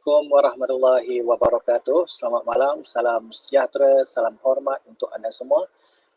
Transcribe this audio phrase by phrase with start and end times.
[0.00, 2.08] Assalamualaikum warahmatullahi wabarakatuh.
[2.08, 5.68] Selamat malam, salam sejahtera, salam hormat untuk anda semua.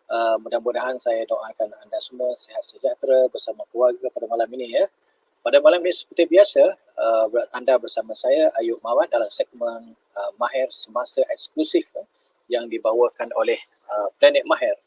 [0.08, 4.88] Uh, mudah-mudahan saya doakan anda semua sihat sejahtera bersama keluarga pada malam ini ya.
[5.44, 6.64] Pada malam ini seperti biasa,
[6.96, 12.08] uh, anda bersama saya Ayub Mawad dalam segmen uh, Mahir Semasa Eksklusif uh,
[12.48, 13.60] yang dibawakan oleh
[13.92, 14.80] uh, Planet Mahir.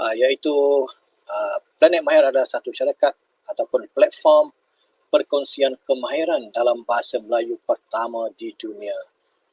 [0.00, 0.88] Uh, iaitu
[1.28, 3.12] uh, Planet Mahir adalah satu syarikat
[3.44, 4.56] ataupun platform
[5.08, 8.94] perkongsian kemahiran dalam bahasa Melayu pertama di dunia.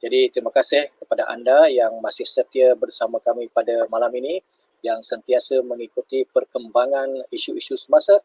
[0.03, 4.44] Jadi terima kasih kepada anda yang masih setia bersama kami pada malam ini
[4.83, 8.20] yang sentiasa mengikuti perkembangan isu-isu semasa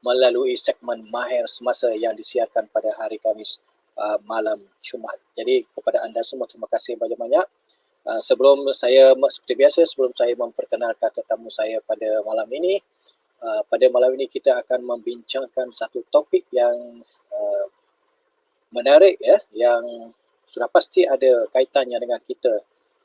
[0.00, 3.58] melalui segmen Mahir Semasa yang disiarkan pada hari Khamis
[3.98, 5.18] uh, malam Jumaat.
[5.34, 7.46] Jadi kepada anda semua terima kasih banyak-banyak.
[8.06, 12.78] Uh, sebelum saya seperti biasa sebelum saya memperkenalkan tetamu saya pada malam ini,
[13.36, 17.66] Uh, pada malam ini kita akan membincangkan satu topik yang uh,
[18.72, 20.10] menarik ya yang
[20.48, 22.54] sudah pasti ada kaitannya dengan kita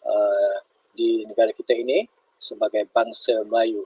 [0.08, 0.56] uh,
[0.96, 2.08] di negara kita ini
[2.40, 3.86] sebagai bangsa Melayu.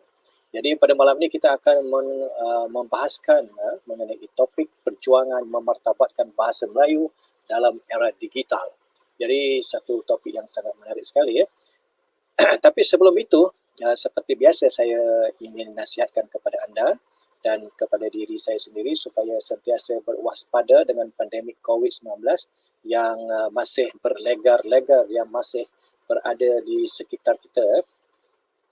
[0.56, 6.64] Jadi pada malam ini kita akan men, uh, membahaskan uh, mengenai topik perjuangan memartabatkan bahasa
[6.72, 7.12] Melayu
[7.50, 8.72] dalam era digital.
[9.20, 11.48] Jadi satu topik yang sangat menarik sekali ya.
[12.66, 13.48] Tapi sebelum itu
[13.84, 16.88] uh, seperti biasa saya ingin nasihatkan kepada anda
[17.46, 22.26] dan kepada diri saya sendiri supaya sentiasa berwaspada dengan pandemik COVID-19
[22.86, 25.70] yang uh, masih berlegar-legar yang masih
[26.06, 27.86] berada di sekitar kita.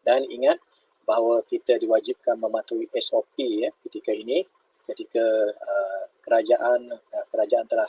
[0.04, 0.58] Dan ingat
[1.06, 4.44] bahawa kita diwajibkan mematuhi SOP ya ketika ini
[4.88, 7.88] ketika uh, kerajaan uh, kerajaan telah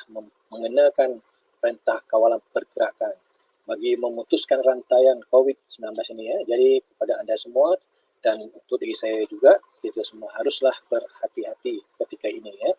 [0.50, 1.18] mengenakan
[1.58, 3.16] perintah kawalan pergerakan
[3.64, 6.38] bagi memutuskan rantaian COVID-19 ini ya.
[6.48, 7.76] Jadi kepada anda semua
[8.24, 12.72] dan untuk diri saya juga kita semua haruslah berhati-hati ketika ini ya.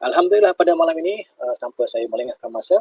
[0.00, 2.80] Alhamdulillah pada malam ini uh, tanpa saya melengahkan masa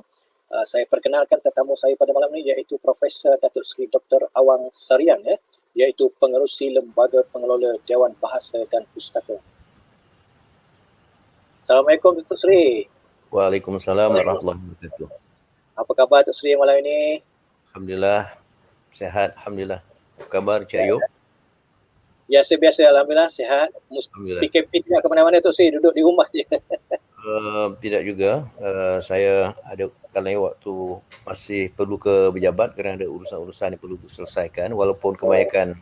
[0.55, 4.31] uh, saya perkenalkan tetamu saya pada malam ini iaitu Profesor Datuk Seri Dr.
[4.35, 5.35] Awang Sarian ya
[5.75, 9.35] iaitu pengerusi Lembaga Pengelola Dewan Bahasa dan Pustaka.
[11.59, 12.87] Assalamualaikum Datuk Seri.
[13.29, 15.28] Waalaikumsalam warahmatullahi wabarakatuh.
[15.79, 17.23] Apa khabar Tok Sri malam ini?
[17.71, 18.35] Alhamdulillah.
[18.91, 19.31] Sehat.
[19.39, 19.79] Alhamdulillah.
[20.19, 20.99] Apa khabar Cik Ayub?
[22.27, 22.91] Ya, saya biasa.
[22.91, 23.31] Alhamdulillah.
[23.31, 23.71] Sehat.
[23.87, 24.43] Alhamdulillah.
[24.43, 25.71] PKP tidak ke mana-mana Tok Sri.
[25.71, 26.43] Duduk di rumah je.
[27.19, 28.47] Uh, tidak juga.
[28.63, 30.73] Uh, saya ada kalau waktu
[31.27, 34.71] masih perlu ke pejabat kerana ada urusan-urusan yang perlu diselesaikan.
[34.71, 35.75] Walaupun kebanyakan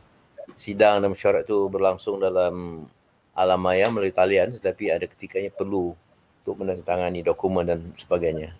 [0.58, 2.90] sidang dan mesyuarat itu berlangsung dalam
[3.38, 5.94] alam maya melalui talian tetapi ada ketikanya perlu
[6.42, 8.58] untuk menandatangani dokumen dan sebagainya.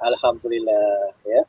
[0.00, 1.42] Alhamdulillah ya.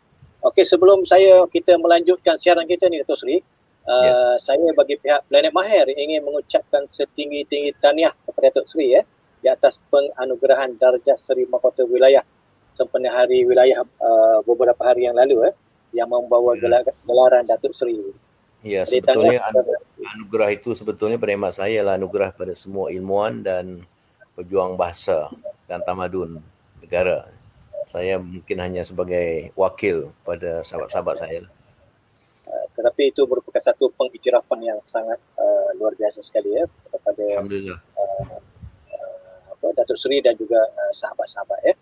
[0.45, 3.41] Okey sebelum saya kita melanjutkan siaran kita ni Datuk Seri, uh,
[3.89, 4.35] yeah.
[4.37, 9.01] saya bagi pihak Planet Mahir ingin mengucapkan setinggi-tinggi tahniah kepada Datuk Seri ya
[9.41, 12.21] di atas penganugerahan darjah Seri Mahkota Wilayah
[12.69, 15.53] sempena hari wilayah uh, beberapa hari yang lalu eh
[15.97, 16.83] yang membawa yeah.
[16.83, 16.93] Hmm.
[17.09, 17.97] gelaran Datuk Seri.
[18.65, 19.39] Ya, Jadi, sebetulnya
[20.17, 23.85] anugerah itu sebetulnya pada emak saya lah anugerah pada semua ilmuwan dan
[24.33, 25.29] pejuang bahasa
[25.69, 26.41] dan tamadun
[26.81, 27.29] negara
[27.87, 31.41] saya mungkin hanya sebagai wakil pada sahabat-sahabat saya.
[32.47, 37.79] Uh, tetapi itu merupakan satu pengiktirafan yang sangat uh, luar biasa sekali ya kepada Alhamdulillah.
[37.95, 38.39] Uh,
[38.91, 41.73] uh, apa, Datuk Seri dan juga uh, sahabat-sahabat ya.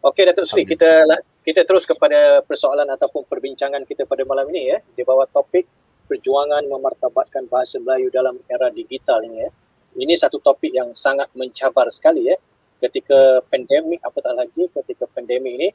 [0.00, 1.04] Okey Datuk Seri, kita
[1.44, 5.68] kita terus kepada persoalan ataupun perbincangan kita pada malam ini ya di bawah topik
[6.08, 9.50] perjuangan memartabatkan bahasa Melayu dalam era digital ini ya.
[9.90, 12.38] Ini satu topik yang sangat mencabar sekali ya
[12.80, 15.68] ketika pandemik apatah lagi ketika pandemik ini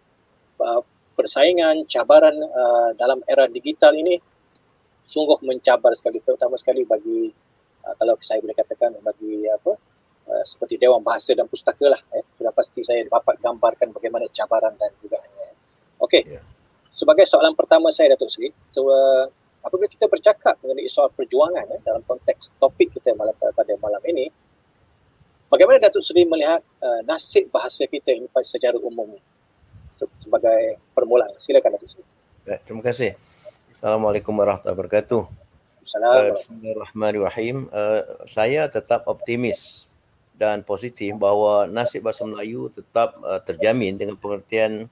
[0.60, 0.81] uh,
[1.16, 4.19] persaingan cabaran uh, dalam era digital ini
[5.06, 7.30] sungguh mencabar sekali terutama sekali bagi
[7.86, 9.78] uh, kalau saya boleh katakan bagi apa
[10.28, 12.25] uh, seperti Dewan Bahasa dan Pustaka lah eh.
[12.36, 15.54] sudah pasti saya dapat gambarkan bagaimana cabaran dan juga hanya
[16.02, 16.44] okey yeah.
[16.92, 19.30] sebagai soalan pertama saya Datuk Seri so, uh,
[19.66, 24.30] apabila kita bercakap mengenai soal perjuangan eh, dalam konteks topik kita malam, pada malam ini
[25.45, 29.13] Bagaimana Datuk Seri melihat uh, nasib bahasa kita ini secara umum
[29.94, 31.30] sebagai permulaan?
[31.38, 32.06] Silakan Datuk Seri.
[32.45, 33.13] Baik, terima kasih.
[33.69, 35.21] Assalamualaikum warahmatullahi wabarakatuh.
[35.86, 36.38] Assalamualaikum.
[36.42, 37.56] Bismillahirrahmanirrahim.
[37.69, 39.86] Uh, saya tetap optimis
[40.33, 44.89] dan positif bahawa nasib bahasa Melayu tetap uh, terjamin dengan pengertian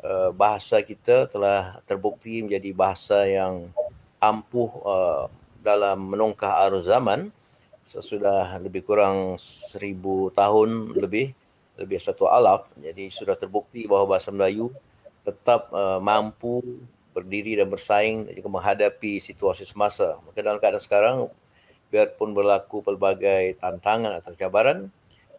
[0.00, 3.68] uh, bahasa kita telah terbukti menjadi bahasa yang
[4.16, 5.24] ampuh uh,
[5.60, 7.28] dalam menongkah arus zaman
[7.84, 11.32] sesudah lebih kurang seribu tahun lebih
[11.80, 14.70] lebih satu alaf jadi sudah terbukti bahawa bahasa Melayu
[15.24, 16.60] tetap uh, mampu
[17.10, 21.16] berdiri dan bersaing juga menghadapi situasi semasa maka dalam keadaan sekarang
[21.90, 24.92] biarpun berlaku pelbagai tantangan atau cabaran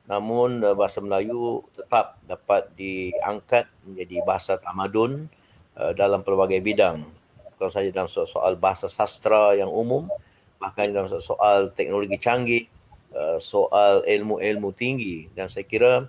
[0.10, 5.30] namun uh, bahasa Melayu tetap dapat diangkat menjadi bahasa tamadun
[5.78, 7.06] uh, dalam pelbagai bidang.
[7.56, 10.10] Kalau saja dalam soal bahasa sastra yang umum,
[10.62, 12.70] bahkan dalam soal teknologi canggih,
[13.18, 15.26] uh, soal ilmu-ilmu tinggi.
[15.34, 16.06] Dan saya kira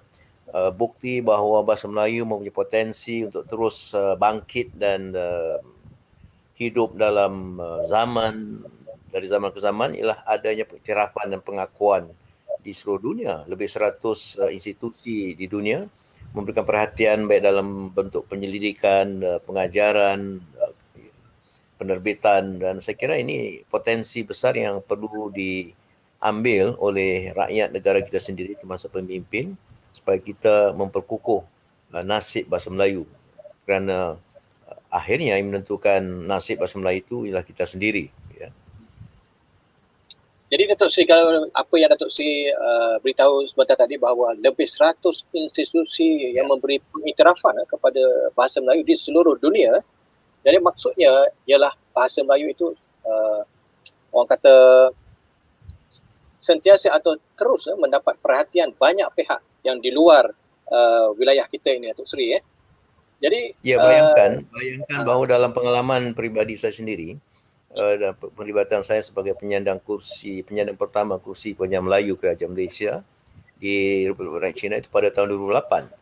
[0.53, 5.17] uh, bukti bahawa bahasa Melayu mempunyai potensi untuk terus uh, bangkit dan
[6.53, 7.59] hidup dalam
[7.89, 8.61] zaman
[9.09, 12.13] dari zaman ke zaman ialah adanya pengiktirafan dan pengakuan
[12.61, 13.35] di seluruh dunia.
[13.49, 13.99] Lebih 100
[14.39, 15.89] uh, institusi di dunia
[16.33, 20.41] memberikan perhatian baik dalam bentuk penyelidikan pengajaran
[21.83, 28.55] penerbitan dan saya kira ini potensi besar yang perlu diambil oleh rakyat negara kita sendiri
[28.55, 29.59] termasuk pemimpin
[29.93, 31.43] supaya kita memperkukuh
[31.93, 33.05] uh, nasib bahasa Melayu
[33.67, 34.17] kerana
[34.71, 38.09] uh, akhirnya yang menentukan nasib bahasa Melayu itu ialah kita sendiri
[40.53, 45.01] jadi Datuk Seri kalau apa yang Datuk Seri uh, beritahu sebentar tadi bahawa lebih 100
[45.33, 49.81] institusi yang memberi pengiktirafan uh, kepada bahasa Melayu di seluruh dunia.
[50.43, 52.67] Jadi maksudnya ialah bahasa Melayu itu
[53.07, 53.43] uh,
[54.11, 54.57] orang kata
[56.43, 60.35] sentiasa atau terus uh, mendapat perhatian banyak pihak yang di luar
[60.67, 62.43] uh, wilayah kita ini Datuk Seri eh.
[63.23, 67.15] Jadi ya bayangkan uh, bayangkan bahawa dalam pengalaman peribadi saya sendiri
[67.79, 73.07] uh, dan perlibatan saya sebagai penyandang kursi penyandang pertama kursi penyandang Melayu Kerajaan Malaysia
[73.63, 76.02] di Republik China itu pada tahun 2008.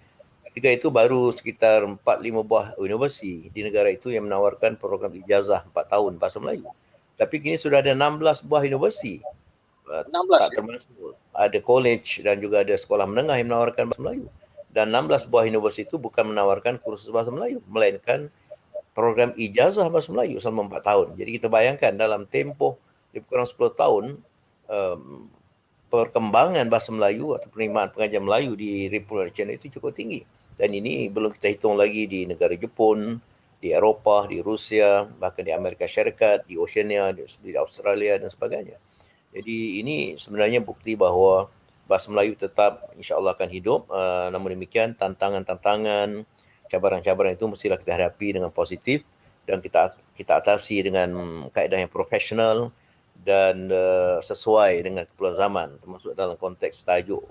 [0.50, 5.62] Ketika itu baru sekitar 4 5 buah universiti di negara itu yang menawarkan program ijazah
[5.70, 6.66] 4 tahun bahasa Melayu.
[7.14, 9.22] Tapi kini sudah ada 16 buah universiti.
[9.86, 10.54] 16 tak ya?
[10.58, 10.90] termasuk
[11.30, 14.26] ada college dan juga ada sekolah menengah yang menawarkan bahasa Melayu.
[14.74, 18.26] Dan 16 buah universiti itu bukan menawarkan kursus bahasa Melayu melainkan
[18.90, 21.06] program ijazah bahasa Melayu selama 4 tahun.
[21.14, 22.74] Jadi kita bayangkan dalam tempoh
[23.14, 24.04] lebih kurang 10 tahun
[24.66, 25.30] um,
[25.90, 30.22] perkembangan bahasa Melayu atau penerimaan pengajian Melayu di Republik China itu cukup tinggi.
[30.60, 33.16] Dan ini belum kita hitung lagi di negara Jepun,
[33.64, 37.24] di Eropah, di Rusia, bahkan di Amerika Syarikat, di Oceania, di,
[37.56, 38.76] Australia dan sebagainya.
[39.32, 41.48] Jadi ini sebenarnya bukti bahawa
[41.88, 43.88] bahasa Melayu tetap insya-Allah akan hidup.
[43.88, 46.28] Uh, namun demikian tantangan-tantangan
[46.68, 49.00] cabaran-cabaran itu mestilah kita hadapi dengan positif
[49.48, 51.08] dan kita kita atasi dengan
[51.48, 52.68] kaedah yang profesional
[53.24, 57.24] dan uh, sesuai dengan keperluan zaman termasuk dalam konteks tajuk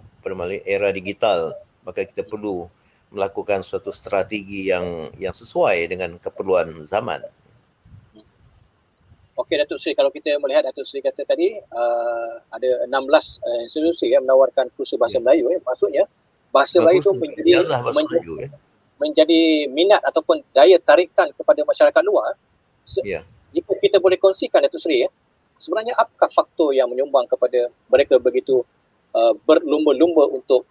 [0.68, 1.56] era digital
[1.88, 2.68] maka kita perlu
[3.10, 7.26] melakukan suatu strategi yang yang sesuai dengan keperluan zaman.
[9.40, 14.12] Okey Datuk Sri kalau kita melihat Datuk Sri kata tadi uh, ada 16 uh, institusi
[14.12, 15.24] yang menawarkan kursus bahasa yeah.
[15.24, 16.04] Melayu eh maksudnya
[16.52, 17.52] bahasa Melayu itu menjadi
[17.96, 18.50] menjadi, ya
[19.00, 22.36] menjadi minat ataupun daya tarikan kepada masyarakat luar
[23.02, 23.24] yeah.
[23.56, 25.10] jika kita boleh kongsikan Datuk Seri ya,
[25.56, 28.62] sebenarnya apakah faktor yang menyumbang kepada mereka begitu
[29.16, 30.68] uh, berlumba-lumba untuk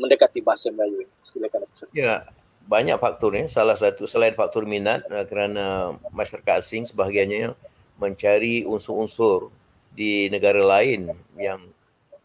[0.00, 1.04] mendekati bahasa Melayu.
[1.04, 1.60] Ini silakan
[1.92, 2.26] ya
[2.62, 7.56] banyak faktor ya salah satu selain faktor minat uh, kerana masyarakat asing sebahagiannya
[7.98, 9.50] mencari unsur-unsur
[9.92, 11.60] di negara lain yang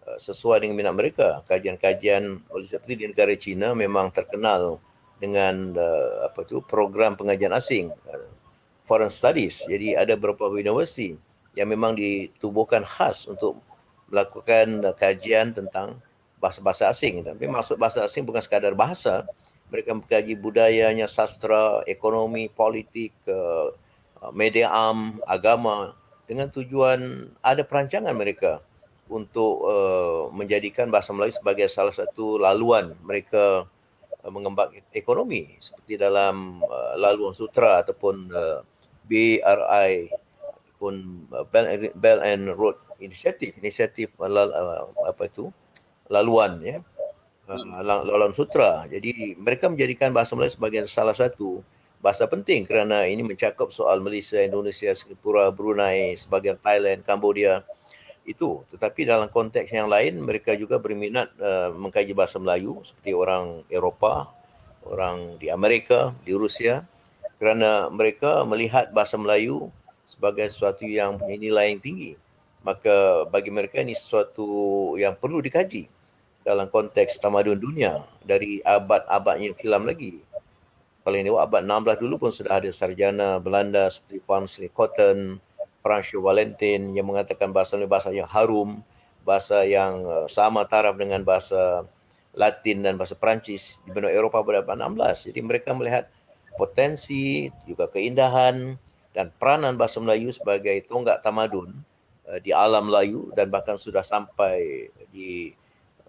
[0.06, 1.42] uh, sesuai dengan minat mereka.
[1.50, 4.80] Kajian-kajian oleh seperti di negara China memang terkenal
[5.18, 5.74] dengan
[6.22, 7.90] apa tu program pengajian asing
[8.86, 9.66] foreign studies.
[9.66, 11.18] Jadi ada beberapa universiti
[11.58, 13.58] yang memang ditubuhkan khas untuk
[14.14, 15.98] melakukan kajian tentang
[16.38, 17.26] bahasa-bahasa asing.
[17.26, 19.26] Tapi maksud bahasa asing bukan sekadar bahasa.
[19.68, 23.74] Mereka mengkaji budayanya sastra ekonomi politik uh
[24.34, 25.94] media am agama
[26.26, 28.66] dengan tujuan ada perancangan mereka
[29.06, 33.70] untuk uh, menjadikan bahasa Melayu sebagai salah satu laluan mereka
[34.28, 35.56] Uh, mengembangkan ekonomi.
[35.56, 38.60] Seperti dalam uh, laluan sutra ataupun uh,
[39.08, 40.94] BRI ataupun
[41.32, 43.56] uh, Bell, Bell and Road Initiative.
[43.62, 44.28] Inisiatif uh,
[45.08, 45.48] apa itu
[46.08, 46.80] laluan ya.
[47.48, 48.84] Uh, laluan sutra.
[48.92, 51.64] Jadi mereka menjadikan bahasa Melayu sebagai salah satu
[51.98, 57.64] bahasa penting kerana ini mencakup soal Malaysia, Indonesia, Singapura, Brunei, sebagian Thailand, Cambodia
[58.28, 58.62] itu.
[58.68, 64.28] Tetapi dalam konteks yang lain mereka juga berminat uh, mengkaji bahasa Melayu seperti orang Eropah,
[64.84, 66.84] orang di Amerika, di Rusia.
[67.40, 69.72] Kerana mereka melihat bahasa Melayu
[70.04, 72.12] sebagai sesuatu yang punya nilai yang tinggi.
[72.60, 75.97] Maka bagi mereka ini sesuatu yang perlu dikaji
[76.48, 80.24] dalam konteks tamadun dunia dari abad-abad yang silam lagi.
[81.04, 85.44] Paling ini abad 16 dulu pun sudah ada sarjana Belanda seperti Pamsley Cotton,
[85.84, 88.80] Francois Valentin yang mengatakan bahasa bahasa yang harum,
[89.28, 91.84] bahasa yang uh, sama taraf dengan bahasa
[92.32, 95.32] Latin dan bahasa Perancis di benua Eropah pada abad 16.
[95.32, 96.08] Jadi mereka melihat
[96.56, 98.80] potensi, juga keindahan
[99.12, 101.76] dan peranan bahasa Melayu sebagai tonggak tamadun
[102.28, 105.52] uh, di alam Melayu dan bahkan sudah sampai di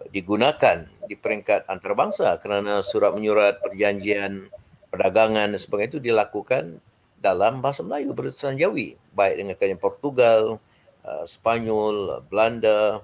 [0.07, 4.47] digunakan di peringkat antarabangsa kerana surat menyurat perjanjian
[4.89, 6.79] perdagangan dan sebagainya itu dilakukan
[7.19, 8.95] dalam bahasa Melayu bertulisan Jawi.
[9.11, 10.41] Baik dengan kerajaan Portugal,
[11.03, 13.03] uh, Spanyol, Belanda,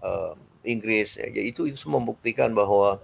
[0.00, 1.18] uh, Inggeris.
[1.18, 3.02] Ya, itu itu semua membuktikan bahawa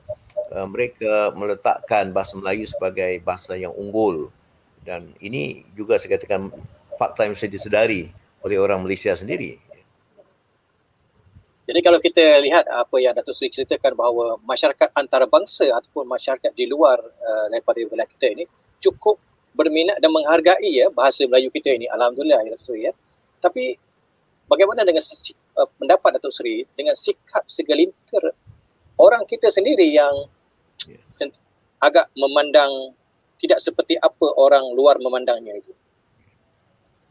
[0.54, 4.30] uh, mereka meletakkan bahasa Melayu sebagai bahasa yang unggul.
[4.82, 6.50] Dan ini juga saya katakan
[6.98, 8.10] fakta yang bisa disedari
[8.42, 9.71] oleh orang Malaysia sendiri
[11.72, 16.68] jadi kalau kita lihat apa yang Datuk Seri ceritakan bahawa masyarakat antarabangsa ataupun masyarakat di
[16.68, 18.44] luar uh, daripada wilayah kita ini
[18.76, 19.16] cukup
[19.56, 22.92] berminat dan menghargai ya bahasa Melayu kita ini alhamdulillah ya Datuk Seri ya.
[23.40, 23.80] Tapi
[24.52, 28.20] bagaimana dengan uh, pendapat Datuk Seri dengan sikap segelintir
[29.00, 30.28] orang kita sendiri yang
[30.84, 31.32] yeah.
[31.80, 32.92] agak memandang
[33.40, 35.72] tidak seperti apa orang luar memandangnya itu.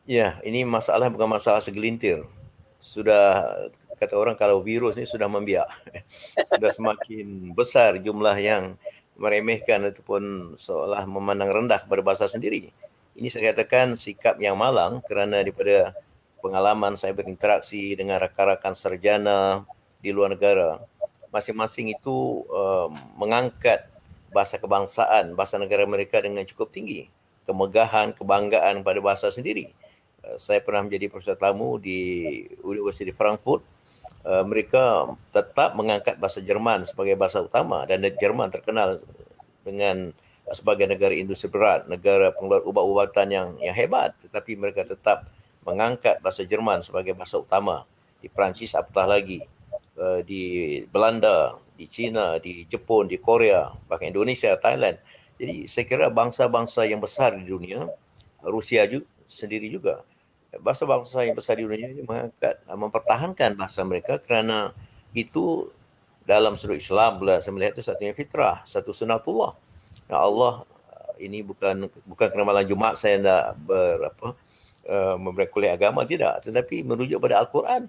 [0.06, 2.30] Ya, ini masalah bukan masalah segelintir.
[2.78, 3.58] Sudah
[4.02, 5.70] kata orang kalau virus ni sudah membiak.
[6.50, 8.74] sudah semakin besar jumlah yang
[9.14, 12.74] meremehkan ataupun seolah memandang rendah kepada bahasa sendiri.
[13.14, 15.94] Ini saya katakan sikap yang malang kerana daripada
[16.42, 19.62] pengalaman saya berinteraksi dengan rakan-rakan sarjana
[20.02, 20.82] di luar negara.
[21.30, 23.86] Masing-masing itu uh, mengangkat
[24.34, 27.06] bahasa kebangsaan, bahasa negara mereka dengan cukup tinggi.
[27.46, 29.70] Kemegahan, kebanggaan pada bahasa sendiri.
[30.26, 33.62] Uh, saya pernah menjadi profesor tamu di Universiti Frankfurt
[34.26, 39.02] uh, mereka tetap mengangkat bahasa Jerman sebagai bahasa utama dan Jerman terkenal
[39.62, 40.14] dengan
[40.52, 45.30] sebagai negara industri berat, negara pengeluar ubat-ubatan yang yang hebat tetapi mereka tetap
[45.64, 47.86] mengangkat bahasa Jerman sebagai bahasa utama
[48.20, 49.46] di Perancis apatah lagi
[49.98, 54.98] uh, di Belanda, di China, di Jepun, di Korea, bahkan Indonesia, Thailand.
[55.42, 57.90] Jadi saya kira bangsa-bangsa yang besar di dunia,
[58.46, 60.06] Rusia juga sendiri juga
[60.60, 64.76] bangsa-bangsa yang besar di dunia ini mengangkat uh, mempertahankan bahasa mereka kerana
[65.16, 65.72] itu
[66.28, 69.56] dalam sudut Islam pula saya melihat itu satunya fitrah, satu sunatullah.
[70.12, 74.28] Ya Allah uh, ini bukan bukan kerana malam Jumaat saya nak ber apa
[74.92, 77.88] uh, memberi kuliah agama tidak tetapi merujuk pada Al-Quran.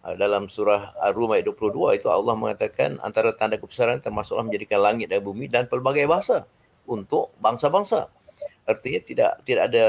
[0.00, 5.12] Uh, dalam surah Ar-Rum ayat 22 itu Allah mengatakan antara tanda kebesaran termasuklah menjadikan langit
[5.12, 6.48] dan bumi dan pelbagai bahasa
[6.88, 8.08] untuk bangsa-bangsa.
[8.64, 9.86] Artinya tidak tidak ada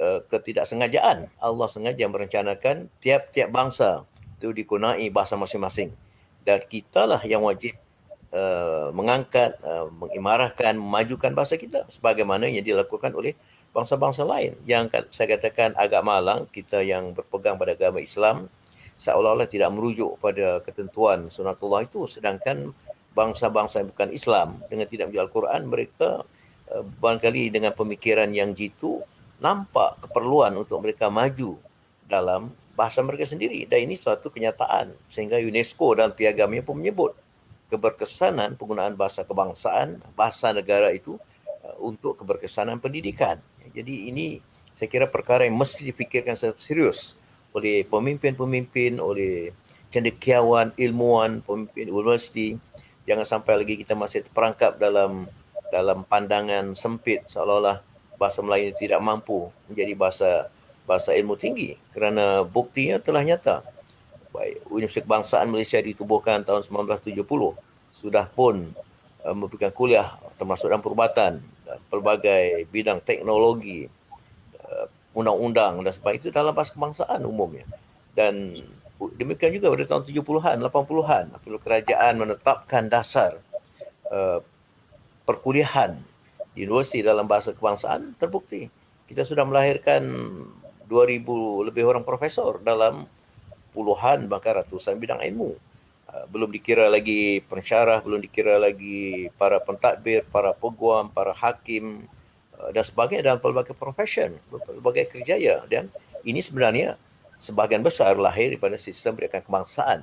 [0.00, 1.28] Eh, ketidaksengajaan.
[1.42, 4.08] Allah sengaja merencanakan tiap-tiap bangsa
[4.40, 5.92] itu dikunai bahasa masing-masing.
[6.40, 7.76] Dan kitalah yang wajib
[8.32, 13.36] uh, mengangkat, uh, mengimarahkan, memajukan bahasa kita sebagaimana yang dilakukan oleh
[13.76, 14.56] bangsa-bangsa lain.
[14.64, 18.48] Yang saya katakan agak malang, kita yang berpegang pada agama Islam
[18.96, 22.72] seolah-olah tidak merujuk pada ketentuan sunatullah itu sedangkan
[23.12, 26.24] bangsa-bangsa yang bukan Islam dengan tidak menjual Quran mereka
[26.72, 29.04] uh, barangkali dengan pemikiran yang jitu
[29.40, 31.56] nampak keperluan untuk mereka maju
[32.04, 37.12] dalam bahasa mereka sendiri dan ini suatu kenyataan sehingga UNESCO dan piagamnya pun menyebut
[37.72, 41.16] keberkesanan penggunaan bahasa kebangsaan bahasa negara itu
[41.64, 43.38] uh, untuk keberkesanan pendidikan.
[43.70, 44.42] Jadi ini
[44.74, 47.14] saya kira perkara yang mesti dipikirkan secara serius
[47.50, 49.50] oleh pemimpin-pemimpin, oleh
[49.90, 52.54] cendekiawan, ilmuwan, pemimpin universiti.
[53.06, 55.26] Jangan sampai lagi kita masih terperangkap dalam
[55.70, 57.89] dalam pandangan sempit seolah-olah
[58.20, 60.30] bahasa Melayu tidak mampu menjadi bahasa
[60.84, 63.64] bahasa ilmu tinggi kerana buktinya telah nyata.
[64.30, 67.16] Baik, Universiti Kebangsaan Malaysia ditubuhkan tahun 1970
[67.96, 68.70] sudah pun
[69.24, 73.88] uh, memberikan kuliah termasuk dalam perubatan dan pelbagai bidang teknologi
[74.60, 74.86] uh,
[75.16, 77.64] undang-undang dan sebagainya itu dalam bahasa kebangsaan umumnya.
[78.14, 78.60] Dan
[79.16, 83.40] demikian juga pada tahun 70-an, 80-an apabila kerajaan menetapkan dasar
[84.12, 84.44] uh,
[85.24, 86.09] perkuliahan
[86.54, 88.66] universiti dalam bahasa kebangsaan terbukti.
[89.06, 90.02] Kita sudah melahirkan
[90.90, 93.06] 2000 lebih orang profesor dalam
[93.70, 95.54] puluhan bahkan ratusan bidang ilmu.
[96.10, 102.02] Ah, belum dikira lagi pensyarah, belum dikira lagi para pentadbir, para peguam, para hakim
[102.58, 105.86] ah, dan sebagainya dalam pelbagai profession, pelbagai kerjaya dan
[106.26, 106.98] ini sebenarnya
[107.38, 110.00] sebahagian besar lahir daripada sistem pendidikan kebangsaan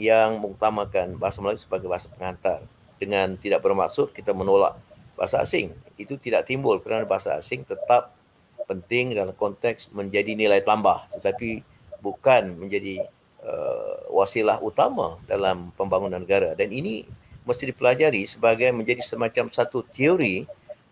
[0.00, 2.64] yang mengutamakan bahasa Melayu sebagai bahasa pengantar
[2.96, 4.80] dengan tidak bermaksud kita menolak
[5.22, 5.70] bahasa asing.
[5.94, 8.10] Itu tidak timbul kerana bahasa asing tetap
[8.66, 11.62] penting dalam konteks menjadi nilai tambah tetapi
[12.02, 13.06] bukan menjadi
[13.46, 16.58] uh, wasilah utama dalam pembangunan negara.
[16.58, 17.06] Dan ini
[17.46, 20.42] mesti dipelajari sebagai menjadi semacam satu teori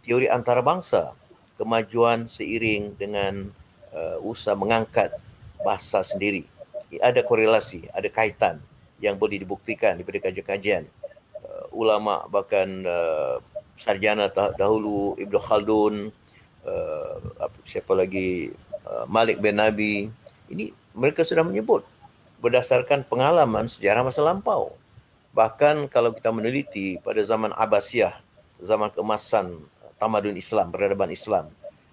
[0.06, 1.10] teori antarabangsa
[1.58, 3.50] kemajuan seiring dengan
[3.90, 5.10] uh, usaha mengangkat
[5.66, 6.46] bahasa sendiri.
[7.02, 8.62] Ada korelasi ada kaitan
[9.02, 10.86] yang boleh dibuktikan daripada kajian-kajian.
[11.42, 13.42] Uh, ulama bahkan uh,
[13.80, 14.28] sarjana
[14.60, 16.12] dahulu Ibnu Khaldun
[16.68, 17.16] uh,
[17.64, 18.52] siapa lagi
[18.84, 20.12] uh, Malik bin Nabi.
[20.52, 21.88] Ini mereka sudah menyebut
[22.44, 24.76] berdasarkan pengalaman sejarah masa lampau.
[25.32, 28.20] Bahkan kalau kita meneliti pada zaman Abbasiyah,
[28.60, 29.56] zaman keemasan
[29.96, 31.48] tamadun Islam, peradaban Islam,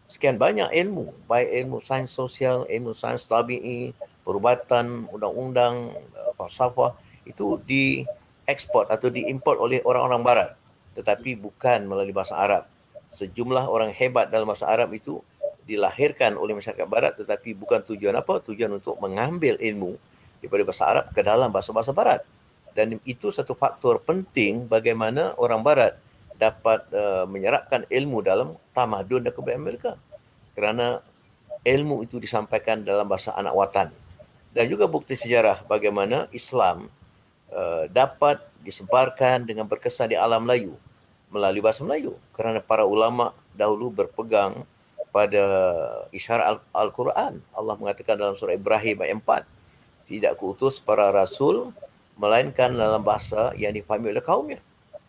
[0.10, 3.94] sekian banyak ilmu, baik ilmu sains sosial, ilmu sains tabi'i,
[4.26, 5.94] perubatan, undang-undang,
[6.34, 6.98] falsafah,
[7.30, 10.50] itu diekspor atau diimport oleh orang-orang barat
[10.98, 12.66] tetapi bukan melalui bahasa Arab.
[13.14, 15.22] Sejumlah orang hebat dalam bahasa Arab itu
[15.70, 18.42] dilahirkan oleh masyarakat barat tetapi bukan tujuan apa?
[18.42, 19.94] Tujuan untuk mengambil ilmu
[20.42, 22.26] daripada bahasa Arab ke dalam bahasa-bahasa barat.
[22.74, 25.94] Dan itu satu faktor penting bagaimana orang barat
[26.38, 29.92] dapat uh, menyerapkan ilmu dalam tamadun dan kebudayaan mereka.
[30.58, 31.02] Kerana
[31.62, 33.90] ilmu itu disampaikan dalam bahasa anak watan.
[34.54, 36.90] Dan juga bukti sejarah bagaimana Islam
[37.54, 40.78] uh, dapat disebarkan dengan berkesan di alam Melayu
[41.28, 44.64] melalui bahasa Melayu kerana para ulama dahulu berpegang
[45.12, 45.44] pada
[46.14, 47.42] isyarat Al-Quran.
[47.56, 49.46] Allah mengatakan dalam surah Ibrahim ayat
[50.06, 51.74] 4, tidak kuutus para rasul
[52.16, 54.60] melainkan dalam bahasa yang dipahami oleh kaumnya.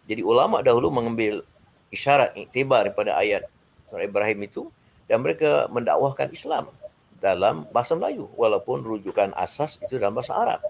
[0.09, 1.45] Jadi ulama dahulu mengambil
[1.93, 3.45] isyarat iktibar daripada ayat
[3.89, 4.69] surah Ibrahim itu
[5.09, 6.69] dan mereka mendakwahkan Islam
[7.19, 10.61] dalam bahasa Melayu walaupun rujukan asas itu dalam bahasa Arab.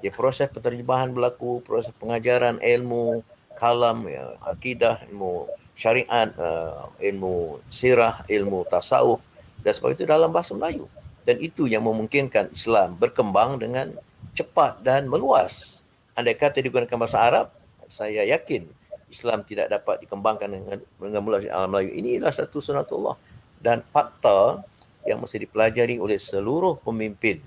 [0.00, 3.24] Jadi proses penterjemahan berlaku, proses pengajaran ilmu,
[3.56, 9.20] kalam, ya, akidah, ilmu syariat, uh, ilmu sirah, ilmu tasawuf
[9.60, 10.86] dan sebagainya itu dalam bahasa Melayu.
[11.26, 13.90] Dan itu yang memungkinkan Islam berkembang dengan
[14.36, 15.82] cepat dan meluas.
[16.14, 17.46] Andai kata digunakan bahasa Arab,
[17.90, 18.64] saya yakin
[19.10, 21.90] Islam tidak dapat dikembangkan dengan dengan meluas alam Melayu.
[21.98, 23.18] Ini adalah satu sunatullah
[23.58, 24.62] dan fakta
[25.06, 27.42] yang mesti dipelajari oleh seluruh pemimpin.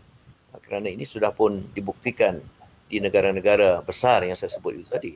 [0.59, 2.39] Kerana ini sudah pun dibuktikan
[2.89, 5.13] di negara-negara besar yang saya sebut itu tadi.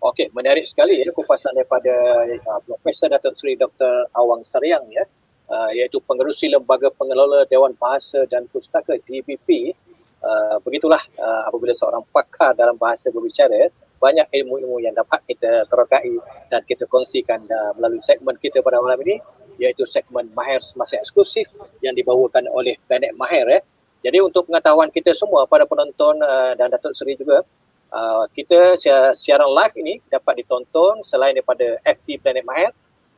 [0.00, 1.92] Okey, menarik sekali ya kupasan daripada
[2.24, 4.08] uh, Profesor Datuk Seri Dr.
[4.16, 5.04] Awang Sariang ya,
[5.52, 9.76] uh, iaitu pengerusi Lembaga Pengelola Dewan Bahasa dan Pustaka DBP.
[10.24, 13.68] Uh, begitulah uh, apabila seorang pakar dalam bahasa berbicara,
[14.00, 16.16] banyak ilmu-ilmu yang dapat kita terokai
[16.48, 19.20] dan kita kongsikan uh, melalui segmen kita pada malam ini
[19.60, 21.52] iaitu segmen Mahir Semasa Eksklusif
[21.84, 23.60] yang dibawakan oleh Planet Mahir ya.
[24.00, 27.44] Jadi untuk pengetahuan kita semua para penonton uh, dan Datuk Seri juga,
[27.92, 28.78] uh, kita
[29.14, 32.70] siaran live ini dapat ditonton selain daripada FB Planet Mahir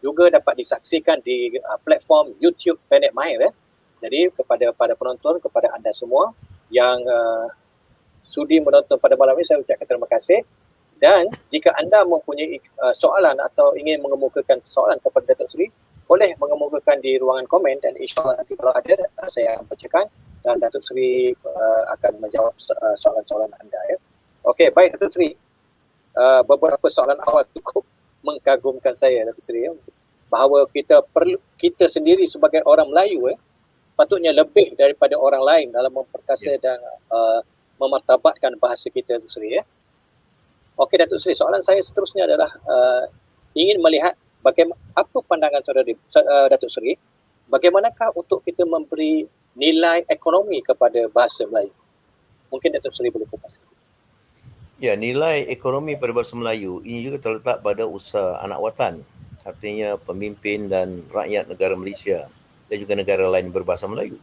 [0.02, 3.52] juga dapat disaksikan di uh, platform YouTube Planet Mahir ya.
[4.02, 6.34] Jadi kepada para penonton, kepada anda semua
[6.74, 7.46] yang uh,
[8.26, 10.42] sudi menonton pada malam ini saya ucapkan terima kasih.
[10.98, 15.66] Dan jika anda mempunyai uh, soalan atau ingin mengemukakan soalan kepada Datuk Seri,
[16.06, 18.94] boleh mengemukakan di ruangan komen dan insyaAllah nanti kalau ada
[19.26, 20.06] saya akan bacakan
[20.46, 22.54] dan Datuk Seri uh, akan menjawab
[22.98, 23.98] soalan-soalan anda ya.
[24.42, 25.38] Okey, baik Datuk Seri.
[26.18, 27.86] Uh, beberapa soalan awal cukup
[28.26, 29.72] mengagumkan saya Datuk Seri ya.
[30.26, 33.38] bahawa kita perlu kita sendiri sebagai orang Melayu eh,
[33.94, 36.60] patutnya lebih daripada orang lain dalam memperkasa yeah.
[36.60, 36.78] dan
[37.12, 37.40] uh,
[37.78, 39.62] memartabatkan bahasa kita Datuk Seri ya.
[40.74, 43.06] Okey Datuk Seri, soalan saya seterusnya adalah uh,
[43.54, 46.98] ingin melihat bagaimana apa pandangan saudara uh, Datuk Seri
[47.46, 49.22] bagaimanakah untuk kita memberi
[49.54, 51.70] nilai ekonomi kepada bahasa Melayu.
[52.50, 53.54] Mungkin Datuk Seri boleh kupas.
[54.82, 59.06] Ya, nilai ekonomi pada bahasa Melayu ini juga terletak pada usaha anak watan.
[59.46, 62.26] Artinya pemimpin dan rakyat negara Malaysia
[62.66, 64.18] dan juga negara lain berbahasa Melayu.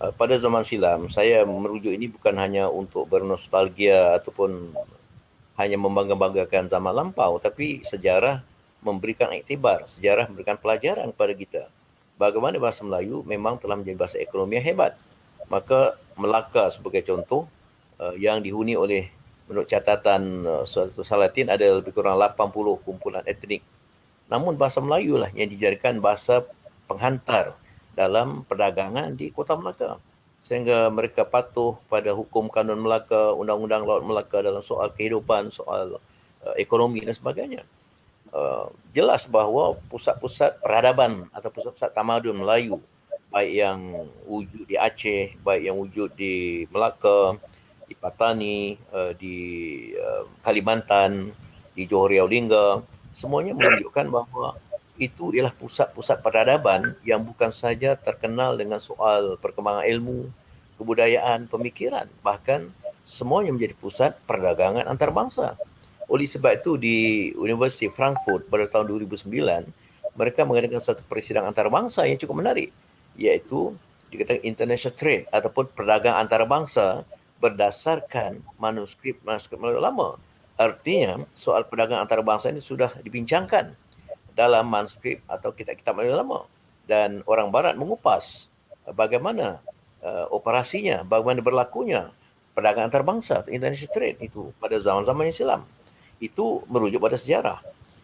[0.00, 4.72] Uh, pada zaman silam, saya merujuk ini bukan hanya untuk bernostalgia ataupun
[5.60, 8.40] hanya membangga-banggakan zaman lampau, tapi sejarah
[8.80, 11.62] memberikan iktibar, sejarah memberikan pelajaran kepada kita.
[12.16, 14.96] Bagaimana bahasa Melayu memang telah menjadi bahasa ekonomi yang hebat.
[15.52, 17.44] Maka Melaka sebagai contoh
[18.00, 20.64] uh, yang dihuni oleh menurut catatan uh,
[21.02, 23.62] Salatin ada lebih kurang 80 kumpulan etnik.
[24.30, 26.46] Namun bahasa Melayu lah yang dijadikan bahasa
[26.88, 27.56] penghantar
[27.92, 30.00] dalam perdagangan di Kota Melaka.
[30.42, 36.00] Sehingga mereka patuh pada hukum kanun Melaka, undang-undang laut Melaka dalam soal kehidupan, soal
[36.42, 37.62] uh, ekonomi dan sebagainya.
[38.32, 42.80] Uh, jelas bahawa pusat-pusat peradaban atau pusat-pusat tamadun Melayu
[43.32, 43.80] baik yang
[44.28, 47.40] wujud di Aceh, baik yang wujud di Melaka,
[47.92, 49.36] di Patani, uh, di
[49.92, 51.28] uh, Kalimantan,
[51.76, 52.80] di Johor Riau Lingga,
[53.12, 54.56] semuanya menunjukkan bahawa
[54.96, 60.32] itu ialah pusat-pusat peradaban yang bukan saja terkenal dengan soal perkembangan ilmu,
[60.80, 62.72] kebudayaan, pemikiran, bahkan
[63.04, 65.60] semuanya menjadi pusat perdagangan antarabangsa.
[66.08, 66.96] Oleh sebab itu di
[67.36, 69.28] Universiti Frankfurt pada tahun 2009,
[70.16, 72.68] mereka mengadakan satu persidangan antarabangsa yang cukup menarik,
[73.16, 73.72] iaitu
[74.12, 77.08] dikatakan international trade ataupun perdagangan antarabangsa
[77.42, 80.14] berdasarkan manuskrip manuskrip Melayu lama.
[80.54, 83.74] Artinya soal perdagangan antarabangsa ini sudah dibincangkan
[84.38, 86.46] dalam manuskrip atau kitab-kitab Melayu lama
[86.86, 88.46] dan orang barat mengupas
[88.94, 89.58] bagaimana
[90.06, 92.14] uh, operasinya, bagaimana berlakunya
[92.54, 95.62] perdagangan antarabangsa, international trade itu pada zaman-zaman yang silam.
[96.22, 97.58] Itu merujuk pada sejarah.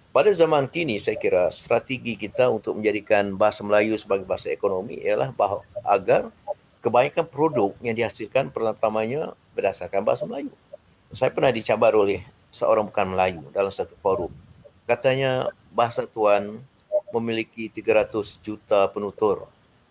[0.08, 5.30] Pada zaman kini saya kira strategi kita untuk menjadikan bahasa Melayu sebagai bahasa ekonomi ialah
[5.30, 6.32] bahawa agar
[6.78, 10.52] kebanyakan produk yang dihasilkan pertamanya berdasarkan bahasa Melayu.
[11.10, 12.22] Saya pernah dicabar oleh
[12.54, 14.30] seorang bukan Melayu dalam satu forum.
[14.88, 16.62] Katanya bahasa tuan
[17.12, 19.48] memiliki 300 juta penutur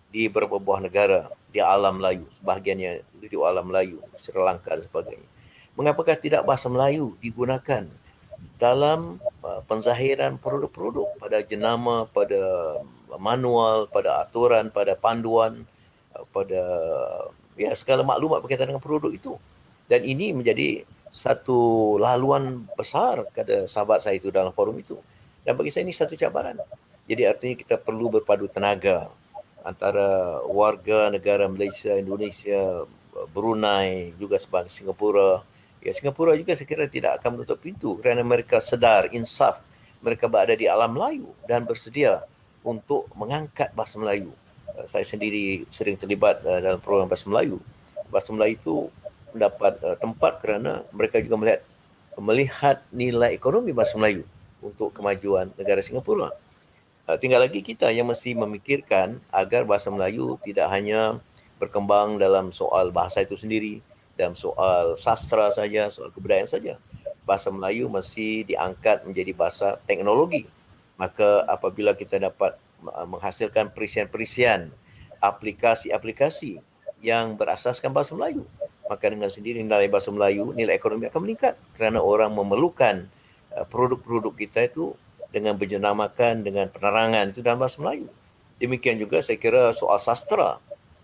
[0.10, 5.28] di beberapa buah negara di alam Melayu, sebahagiannya di alam Melayu, Sri Lanka dan sebagainya.
[5.78, 7.86] Mengapakah tidak bahasa Melayu digunakan
[8.58, 12.42] dalam uh, penzahiran produk-produk pada jenama, pada
[13.22, 15.66] manual, pada aturan, pada panduan,
[16.32, 16.64] pada
[17.58, 19.34] ya segala maklumat berkaitan dengan produk itu.
[19.88, 25.00] Dan ini menjadi satu laluan besar kepada sahabat saya itu dalam forum itu.
[25.48, 26.60] Dan bagi saya ini satu cabaran.
[27.08, 29.08] Jadi artinya kita perlu berpadu tenaga
[29.64, 32.84] antara warga negara Malaysia, Indonesia,
[33.32, 35.42] Brunei, juga sebagai Singapura.
[35.80, 39.64] Ya, Singapura juga saya kira tidak akan menutup pintu kerana mereka sedar, insaf,
[40.04, 42.28] mereka berada di alam Melayu dan bersedia
[42.60, 44.36] untuk mengangkat bahasa Melayu.
[44.86, 47.58] Saya sendiri sering terlibat uh, dalam program bahasa Melayu.
[48.14, 48.76] Bahasa Melayu itu
[49.34, 51.62] mendapat uh, tempat kerana mereka juga melihat
[52.18, 54.22] melihat nilai ekonomi bahasa Melayu
[54.62, 56.34] untuk kemajuan negara Singapura.
[57.08, 61.18] Uh, tinggal lagi kita yang mesti memikirkan agar bahasa Melayu tidak hanya
[61.58, 63.82] berkembang dalam soal bahasa itu sendiri,
[64.14, 66.78] dalam soal sastra saja, soal kebudayaan saja.
[67.26, 70.46] Bahasa Melayu mesti diangkat menjadi bahasa teknologi.
[70.98, 74.70] Maka apabila kita dapat menghasilkan perisian-perisian
[75.18, 76.62] aplikasi-aplikasi
[77.02, 78.46] yang berasaskan bahasa Melayu,
[78.90, 83.06] maka dengan sendiri nilai bahasa Melayu, nilai ekonomi akan meningkat kerana orang memerlukan
[83.54, 84.94] uh, produk-produk kita itu
[85.30, 88.08] dengan berjenamakan dengan penerangan itu dalam bahasa Melayu.
[88.58, 90.58] Demikian juga saya kira soal sastra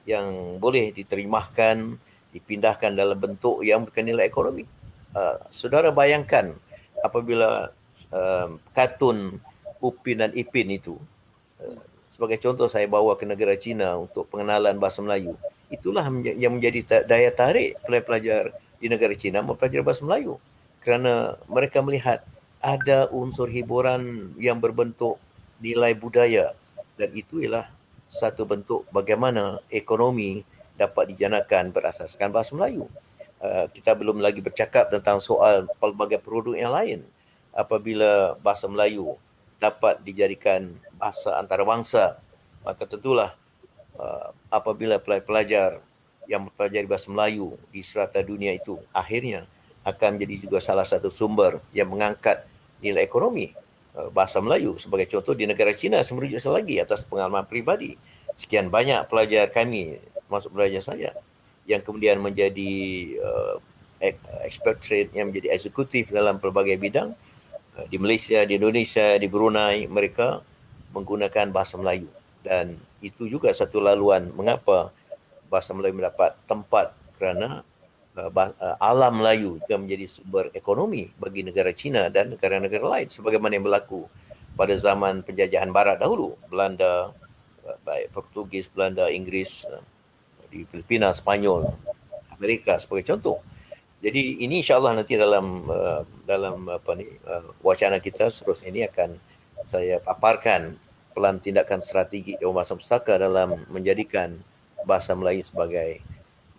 [0.09, 1.95] yang boleh diterimahkan,
[2.33, 4.65] dipindahkan dalam bentuk yang berkenilai ekonomi.
[5.13, 6.57] Uh, saudara bayangkan
[7.05, 7.69] apabila
[8.09, 9.38] uh, kartun
[9.83, 11.12] Upin dan Ipin itu, uh,
[12.13, 15.34] sebagai contoh saya bawa ke negara China untuk pengenalan bahasa Melayu,
[15.73, 16.06] itulah
[16.38, 20.38] yang menjadi daya tarik pelajar-pelajar di negara China mempelajari bahasa Melayu.
[20.84, 22.21] Kerana mereka melihat
[22.62, 25.17] ada unsur hiburan yang berbentuk
[25.63, 26.52] nilai budaya
[26.99, 27.71] dan itu ialah
[28.12, 30.45] satu bentuk bagaimana ekonomi
[30.78, 32.86] dapat dijanakan berasaskan bahasa Melayu.
[33.43, 36.99] Uh, kita belum lagi bercakap tentang soal pelbagai produk yang lain
[37.52, 39.19] apabila bahasa Melayu
[39.60, 42.16] dapat dijadikan bahasa antarabangsa
[42.63, 43.36] maka tentulah
[44.00, 45.84] uh, apabila pelajar
[46.32, 49.44] yang mempelajari bahasa Melayu di serata dunia itu akhirnya
[49.84, 52.48] akan menjadi juga salah satu sumber yang mengangkat
[52.80, 53.52] nilai ekonomi
[54.00, 54.80] uh, bahasa Melayu.
[54.80, 58.00] Sebagai contoh di negara China semerujuk selagi atas pengalaman pribadi
[58.39, 61.12] sekian banyak pelajar kami termasuk pelajar saya
[61.68, 62.72] yang kemudian menjadi
[63.20, 63.56] uh,
[64.48, 67.12] expatriate yang menjadi eksekutif dalam pelbagai bidang
[67.76, 70.39] uh, di Malaysia, di Indonesia, di Brunei mereka
[70.93, 72.08] menggunakan bahasa Melayu
[72.45, 74.93] dan itu juga satu laluan mengapa
[75.49, 77.65] bahasa Melayu mendapat tempat kerana
[78.13, 83.58] Uh, uh, alam Melayu juga menjadi sumber ekonomi bagi negara China dan negara-negara lain sebagaimana
[83.58, 84.06] yang berlaku
[84.53, 87.10] pada zaman penjajahan barat dahulu Belanda
[87.65, 89.65] uh, baik Portugis, Belanda, Inggeris
[90.53, 91.73] di Filipina, Spanyol,
[92.38, 93.41] Amerika sebagai contoh.
[93.97, 95.65] Jadi ini insya-Allah nanti dalam
[96.21, 97.10] dalam apa ni
[97.65, 99.17] wacana kita seterusnya ini akan
[99.65, 100.77] saya paparkan
[101.13, 104.34] pelan tindakan strategi Dewan Bahasa Pustaka dalam menjadikan
[104.84, 106.04] bahasa Melayu sebagai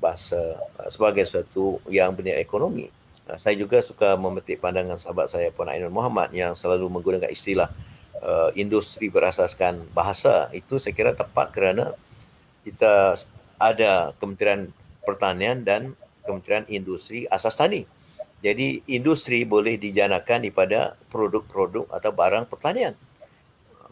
[0.01, 2.89] bahasa uh, sebagai sesuatu yang bernilai ekonomi.
[3.27, 7.69] Uh, saya juga suka memetik pandangan sahabat saya Puan Ainul Muhammad yang selalu menggunakan istilah
[8.23, 10.49] uh, industri berasaskan bahasa.
[10.55, 11.93] Itu saya kira tepat kerana
[12.65, 13.19] kita
[13.61, 14.73] ada Kementerian
[15.05, 15.93] Pertanian dan
[16.25, 17.85] Kementerian Industri Asas Tani.
[18.45, 22.93] Jadi industri boleh dijanakan daripada produk-produk atau barang pertanian.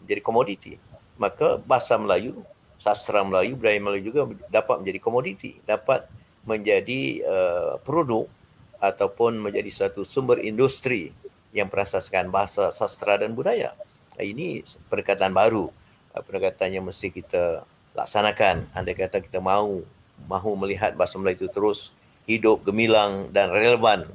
[0.03, 0.73] Jadi komoditi.
[1.15, 2.43] Maka bahasa Melayu
[2.83, 6.03] sastra Melayu, budaya Melayu juga dapat menjadi komoditi, dapat
[6.43, 8.27] menjadi uh, produk
[8.83, 11.15] ataupun menjadi satu sumber industri
[11.55, 13.71] yang berasaskan bahasa sastra dan budaya.
[14.19, 15.71] Ini pendekatan baru,
[16.11, 17.63] uh, pendekatan yang mesti kita
[17.95, 18.67] laksanakan.
[18.75, 19.87] Andai kata kita mahu
[20.27, 21.95] mahu melihat bahasa Melayu itu terus
[22.27, 24.11] hidup, gemilang dan relevan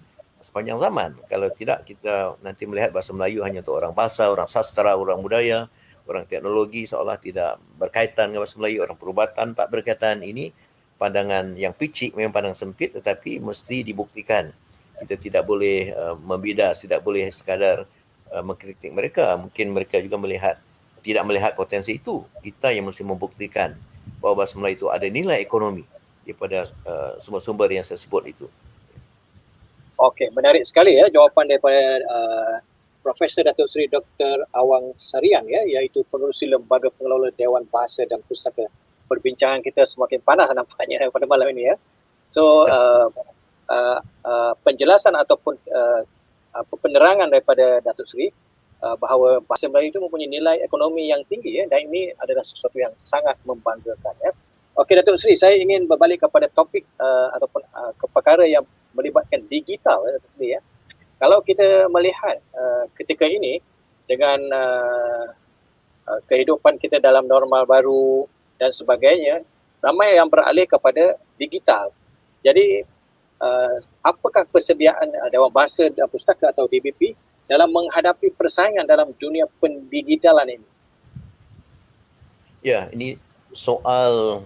[0.48, 1.12] sepanjang zaman.
[1.28, 5.68] Kalau tidak kita nanti melihat bahasa Melayu hanya untuk orang bahasa, orang sastra, orang budaya,
[6.08, 10.56] orang teknologi seolah tidak berkaitan dengan bahasa Melayu, orang perubatan tak berkaitan ini
[10.96, 14.48] pandangan yang picik memang pandang sempit tetapi mesti dibuktikan.
[14.98, 17.86] Kita tidak boleh uh, membidas, tidak boleh sekadar
[18.32, 19.36] uh, mengkritik mereka.
[19.38, 20.56] Mungkin mereka juga melihat
[21.04, 22.26] tidak melihat potensi itu.
[22.42, 23.78] Kita yang mesti membuktikan
[24.18, 25.86] bahawa bahasa Melayu itu ada nilai ekonomi
[26.26, 28.50] daripada uh, sumber-sumber yang saya sebut itu.
[29.98, 32.54] Okey, menarik sekali ya jawapan daripada uh,
[33.02, 34.46] Profesor Datuk Seri Dr.
[34.54, 38.70] Awang Sarian ya iaitu pengurusi lembaga pengelola Dewan Bahasa dan Pustaka.
[39.10, 41.74] Perbincangan kita semakin panas nampaknya pada malam ini ya.
[42.30, 43.10] So uh,
[43.66, 46.06] uh, uh, penjelasan ataupun uh,
[46.78, 48.30] penerangan daripada Datuk Seri
[48.86, 52.78] uh, bahawa bahasa Melayu itu mempunyai nilai ekonomi yang tinggi ya dan ini adalah sesuatu
[52.78, 54.30] yang sangat membanggakan ya.
[54.78, 58.62] Okey Datuk Seri, saya ingin berbalik kepada topik uh, ataupun uh, ke perkara yang
[58.96, 60.60] melibatkan digital Datuk Seri ya.
[61.18, 63.58] Kalau kita melihat uh, ketika ini
[64.06, 65.24] dengan uh,
[66.06, 68.24] uh, kehidupan kita dalam normal baru
[68.56, 69.42] dan sebagainya,
[69.82, 71.90] ramai yang beralih kepada digital.
[72.46, 72.86] Jadi
[73.42, 77.18] uh, apakah persediaan uh, Dewan Bahasa dan Pustaka atau DBP
[77.50, 80.68] dalam menghadapi persaingan dalam dunia pendigitalan ini?
[82.62, 83.16] Ya, ini
[83.54, 84.44] soal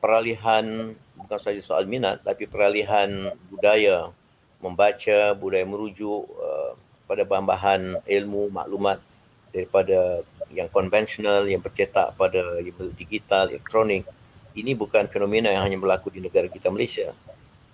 [0.00, 0.96] peralihan
[1.30, 3.06] bukan saja soal minat tapi peralihan
[3.46, 4.10] budaya
[4.58, 6.74] membaca budaya merujuk uh,
[7.06, 8.98] pada bahan-bahan ilmu maklumat
[9.54, 12.58] daripada yang konvensional yang bercetak pada
[12.98, 14.02] digital elektronik.
[14.58, 17.14] Ini bukan fenomena yang hanya berlaku di negara kita Malaysia.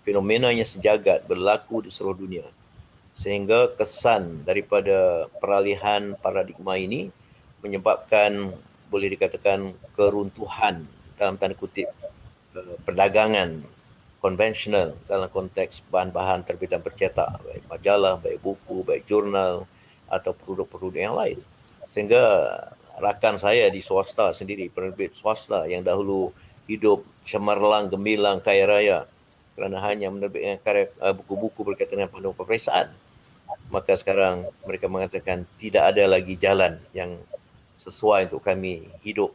[0.05, 2.45] Fenomena yang sejagat berlaku di seluruh dunia.
[3.17, 7.09] Sehingga kesan daripada peralihan paradigma ini
[7.65, 8.53] menyebabkan
[8.93, 10.85] boleh dikatakan keruntuhan
[11.17, 11.89] dalam tanda kutip
[12.85, 13.63] perdagangan
[14.21, 19.69] konvensional dalam konteks bahan-bahan terbitan bercetak baik majalah, baik buku, baik jurnal
[20.11, 21.39] atau produk-produk yang lain.
[21.91, 22.23] Sehingga
[22.97, 26.33] rakan saya di swasta sendiri, penerbit swasta yang dahulu
[26.67, 28.99] hidup cemerlang, gemilang, kaya raya
[29.57, 32.93] kerana hanya menerbitkan karya eh, buku-buku berkaitan dengan panduan peperiksaan
[33.73, 37.19] maka sekarang mereka mengatakan tidak ada lagi jalan yang
[37.81, 39.33] sesuai untuk kami hidup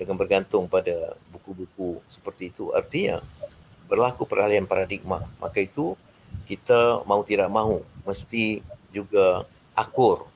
[0.00, 3.20] dengan bergantung pada buku-buku seperti itu artinya
[3.86, 5.22] berlaku peralihan paradigma.
[5.38, 5.94] Maka itu
[6.50, 8.60] kita mau tidak mahu mesti
[8.90, 10.26] juga akur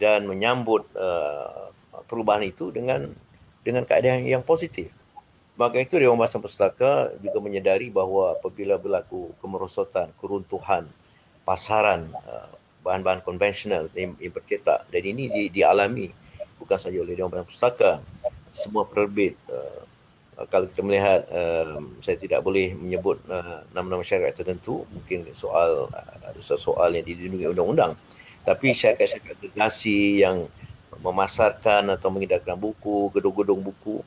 [0.00, 1.70] dan menyambut uh,
[2.08, 3.12] perubahan itu dengan
[3.64, 4.92] dengan keadaan yang positif.
[5.54, 10.90] Maka itu Dewan Bahasa Pustaka juga menyedari bahawa apabila berlaku kemerosotan keruntuhan
[11.46, 12.50] pasaran uh,
[12.82, 16.10] bahan-bahan konvensional yang, bercetak dan ini di, dialami
[16.58, 17.92] bukan saja oleh Dewan Bahasa Pustaka
[18.54, 19.34] semua penerbit.
[19.50, 19.82] Uh,
[20.50, 24.86] kalau kita melihat uh, saya tidak boleh menyebut uh, nama-nama syarikat tertentu.
[24.94, 27.92] Mungkin soal ada uh, soal yang dilindungi undang-undang.
[28.46, 30.46] Tapi syarikat-syarikat gergasi yang
[31.02, 34.00] memasarkan atau mengedarkan buku gedung-gedung buku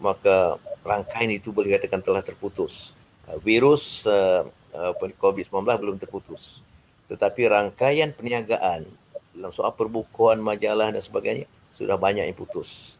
[0.00, 2.96] maka rangkaian itu boleh katakan telah terputus.
[3.28, 4.48] Uh, virus uh,
[5.20, 6.64] COVID-19 belum terputus.
[7.12, 8.88] Tetapi rangkaian perniagaan
[9.36, 11.44] dalam soal perbukuan majalah dan sebagainya
[11.76, 12.99] sudah banyak yang putus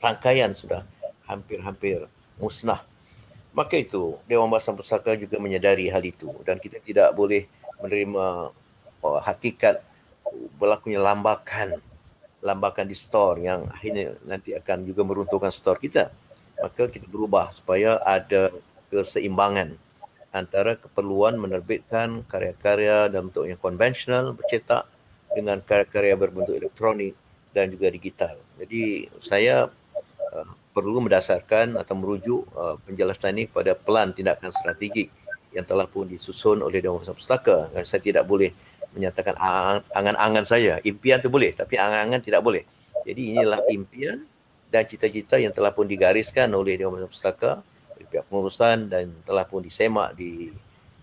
[0.00, 0.82] rangkaian sudah
[1.28, 2.08] hampir-hampir
[2.40, 2.82] musnah.
[3.52, 7.46] Maka itu Dewan Bahasa Pusaka juga menyadari hal itu dan kita tidak boleh
[7.82, 8.50] menerima
[9.02, 9.82] oh, hakikat
[10.56, 11.82] berlakunya lambakan
[12.40, 16.08] lambakan di store yang akhirnya nanti akan juga meruntuhkan store kita.
[16.60, 18.52] Maka kita berubah supaya ada
[18.88, 19.76] keseimbangan
[20.30, 24.86] antara keperluan menerbitkan karya-karya dalam bentuk yang konvensional bercetak
[25.34, 27.18] dengan karya-karya berbentuk elektronik
[27.50, 28.34] dan juga digital.
[28.56, 29.68] Jadi saya
[30.70, 35.10] perlu mendasarkan atau merujuk uh, penjelasan ini pada pelan tindakan strategik
[35.50, 37.58] yang telah pun disusun oleh Dewan Besar Pustaka.
[37.74, 38.54] Dan saya tidak boleh
[38.94, 39.34] menyatakan
[39.94, 40.78] angan-angan saya.
[40.86, 42.62] Impian itu boleh tapi angan-angan tidak boleh.
[43.02, 44.22] Jadi inilah impian
[44.70, 47.52] dan cita-cita yang telah pun digariskan oleh Dewan Besar Pustaka
[47.98, 50.54] oleh pihak pengurusan dan telah pun disemak di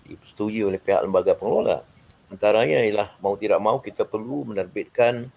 [0.07, 1.83] disetujui oleh pihak lembaga pengelola.
[2.31, 5.27] Antaranya ialah mau tidak mau kita perlu menerbitkan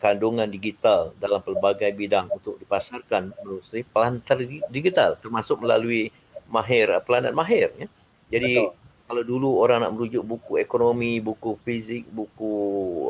[0.00, 4.36] kandungan digital dalam pelbagai bidang untuk dipasarkan melalui pelantar
[4.72, 6.08] digital termasuk melalui
[6.48, 7.88] mahir uh, pelanat mahir ya.
[8.32, 8.72] Jadi Betul.
[9.04, 12.52] kalau dulu orang nak merujuk buku ekonomi, buku fizik, buku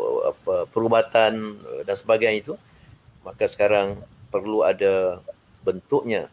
[0.02, 2.54] uh, apa perubatan dan sebagainya itu
[3.22, 5.22] maka sekarang perlu ada
[5.64, 6.28] bentuknya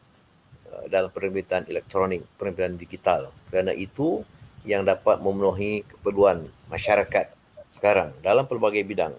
[0.87, 3.31] dalam penerbitan elektronik, penerbitan digital.
[3.47, 4.23] Kerana itu
[4.67, 7.31] yang dapat memenuhi keperluan masyarakat
[7.71, 9.15] sekarang dalam pelbagai bidang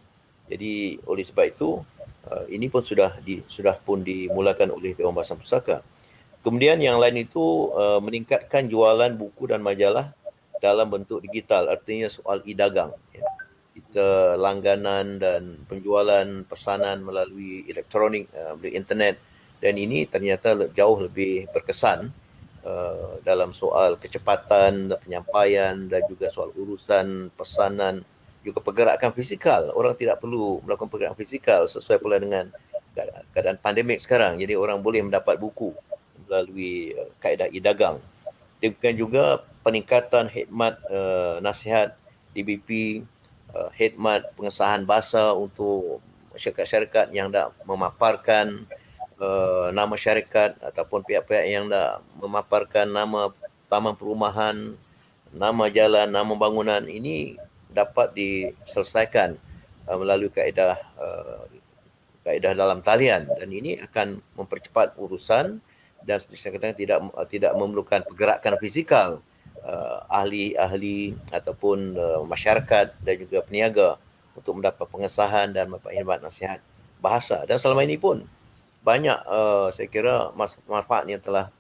[0.53, 1.81] jadi oleh sebab itu
[2.29, 5.81] uh, ini pun sudah di, sudah pun dimulakan oleh Dewan Bahasa Pusaka.
[6.45, 10.13] Kemudian yang lain itu uh, meningkatkan jualan buku dan majalah
[10.61, 13.25] dalam bentuk digital artinya soal e-dagang ya.
[13.73, 19.17] Kita langganan dan penjualan pesanan melalui elektronik uh, melalui internet
[19.63, 22.13] dan ini ternyata jauh lebih berkesan
[22.67, 28.03] uh, dalam soal kecepatan penyampaian dan juga soal urusan pesanan
[28.43, 29.71] juga pergerakan fizikal.
[29.73, 32.51] Orang tidak perlu melakukan pergerakan fizikal sesuai pula dengan
[33.33, 34.37] keadaan pandemik sekarang.
[34.37, 35.73] Jadi orang boleh mendapat buku
[36.29, 38.03] melalui uh, kaedah e-dagang.
[38.61, 41.97] Demikian juga peningkatan khidmat uh, nasihat
[42.37, 43.03] DBP,
[43.55, 46.03] uh, khidmat pengesahan bahasa untuk
[46.37, 48.65] syarikat-syarikat yang dah memaparkan
[49.21, 53.33] uh, nama syarikat ataupun pihak-pihak yang dah memaparkan nama
[53.69, 54.77] taman perumahan,
[55.33, 57.37] nama jalan, nama bangunan ini
[57.73, 59.37] dapat diselesaikan
[59.89, 61.45] uh, melalui kaedah uh,
[62.23, 65.59] kaedah dalam talian dan ini akan mempercepat urusan
[66.07, 66.99] dan seperti saya katakan tidak
[67.31, 69.09] tidak memerlukan pergerakan fizikal
[69.67, 73.89] uh, ahli-ahli ataupun uh, masyarakat dan juga peniaga
[74.39, 76.59] untuk mendapat pengesahan dan mendapat nasihat
[77.03, 78.23] bahasa dan selama ini pun
[78.83, 80.31] banyak uh, saya kira
[80.67, 81.51] manfaat yang telah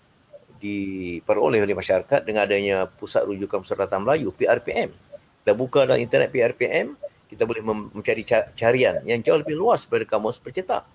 [0.62, 4.94] diperoleh oleh masyarakat dengan adanya pusat rujukan perseratan Melayu PRPM.
[5.42, 6.94] Dah buka dalam internet PRPM,
[7.26, 8.22] kita boleh mencari
[8.55, 10.87] carian yang jauh lebih luas daripada kamus percetak.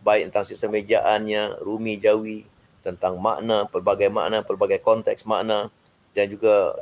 [0.00, 2.48] Baik tentang sistem ejaannya, rumi jawi,
[2.80, 5.68] tentang makna, pelbagai makna, pelbagai konteks makna
[6.16, 6.72] dan juga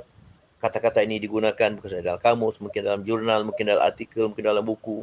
[0.62, 5.02] kata-kata ini digunakan bukan dalam kamus, mungkin dalam jurnal, mungkin dalam artikel, mungkin dalam buku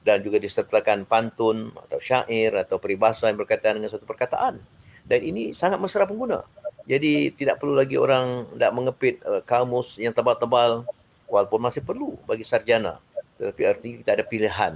[0.00, 4.56] dan juga disertakan pantun atau syair atau peribahasa yang berkaitan dengan satu perkataan.
[5.04, 6.40] Dan ini sangat mesra pengguna.
[6.88, 10.88] Jadi tidak perlu lagi orang nak mengepit uh, kamus yang tebal-tebal
[11.30, 12.98] walaupun masih perlu bagi sarjana
[13.40, 14.72] tetapi artinya kita ada pilihan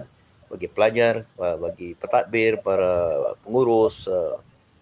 [0.54, 4.36] bagi pelajar, bagi pentadbir, para pengurus, eh,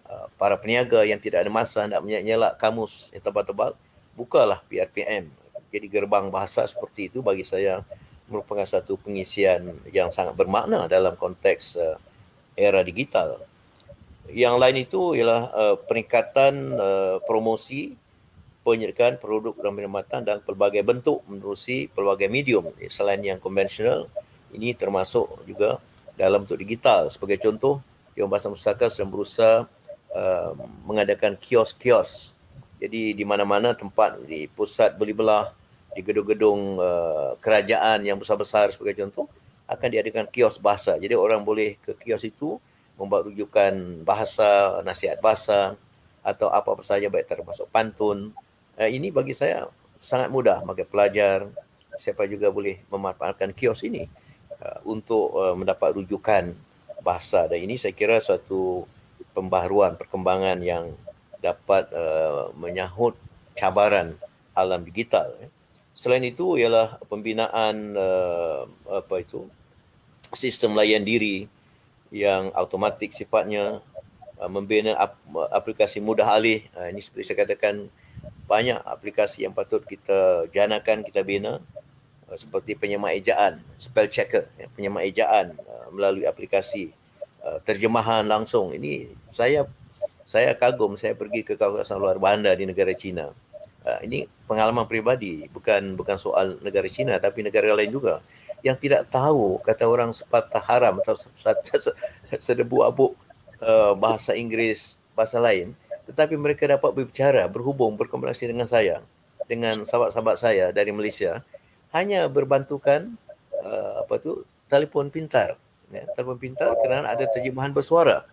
[0.05, 3.73] eh, para peniaga yang tidak ada masa nak menyelak kamus yang tebal-tebal,
[4.13, 5.33] bukalah PRPM.
[5.73, 7.81] Jadi gerbang bahasa seperti itu bagi saya
[8.29, 11.97] merupakan satu pengisian yang sangat bermakna dalam konteks eh,
[12.53, 13.41] era digital.
[14.29, 15.51] Yang lain itu ialah
[15.83, 16.79] peningkatan
[17.27, 17.91] promosi
[18.63, 22.71] penyertaan produk dan perkhidmatan dalam pelbagai bentuk menerusi pelbagai medium.
[22.87, 24.07] Selain yang konvensional
[24.55, 25.83] ini termasuk juga
[26.15, 27.11] dalam bentuk digital.
[27.11, 27.83] Sebagai contoh
[28.15, 29.67] Dewan Bahasa Pustaka sedang berusaha
[30.15, 30.51] uh,
[30.87, 32.33] mengadakan kios-kios.
[32.79, 35.51] Jadi di mana-mana tempat di pusat beli belah
[35.93, 39.27] di gedung-gedung uh, kerajaan yang besar-besar sebagai contoh
[39.67, 40.95] akan diadakan kios bahasa.
[40.95, 42.59] Jadi orang boleh ke kios itu
[42.95, 45.73] membuat rujukan bahasa nasihat bahasa
[46.23, 48.31] atau apa-apa saja baik termasuk pantun
[48.79, 50.61] uh, ini bagi saya sangat mudah.
[50.63, 51.47] Bagi pelajar
[51.97, 54.09] siapa juga boleh memanfaatkan kios ini
[54.61, 56.53] uh, untuk uh, mendapat rujukan
[57.01, 57.45] bahasa.
[57.49, 58.85] Dan ini saya kira suatu
[59.33, 60.93] pembaharuan perkembangan yang
[61.43, 63.17] dapat uh, menyahut
[63.53, 64.15] cabaran
[64.55, 65.33] alam digital
[65.93, 69.45] selain itu ialah pembinaan uh, apa itu
[70.33, 71.45] sistem layan diri
[72.09, 73.77] yang automatik sifatnya
[74.41, 75.17] uh, membina ap-
[75.53, 76.65] aplikasi mudah alih.
[76.73, 77.89] Uh, ini seperti saya katakan
[78.43, 81.63] banyak aplikasi yang patut kita janakan, kita bina
[82.27, 86.91] uh, seperti penyema ejaan, spell checker, ya, penyema ejaan uh, melalui aplikasi
[87.41, 88.75] uh, terjemahan langsung.
[88.75, 89.67] Ini saya
[90.23, 93.31] saya kagum saya pergi ke kawasan luar bandar di negara China.
[93.99, 98.23] ini pengalaman peribadi, bukan bukan soal negara China tapi negara lain juga
[98.63, 101.19] yang tidak tahu kata orang sepatah haram atau
[102.47, 103.11] sedebu abuk
[103.99, 105.75] bahasa Inggeris bahasa lain
[106.09, 108.99] tetapi mereka dapat berbicara, berhubung, berkomunikasi dengan saya,
[109.47, 111.43] dengan sahabat-sahabat saya dari Malaysia,
[111.95, 113.15] hanya berbantukan
[113.63, 115.55] uh, apa tu telefon pintar.
[115.93, 118.25] Ya, telefon pintar kerana ada terjemahan bersuara.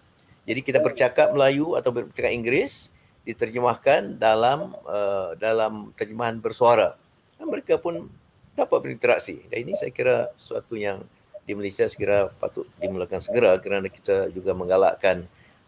[0.48, 2.88] Jadi kita bercakap Melayu atau bercakap Inggeris
[3.28, 6.96] diterjemahkan dalam uh, dalam terjemahan bersuara.
[7.36, 8.08] Dan mereka pun
[8.56, 9.44] dapat berinteraksi.
[9.52, 11.04] Dan ini saya kira sesuatu yang
[11.44, 15.26] di Malaysia sekira patut dimulakan segera kerana kita juga menggalakkan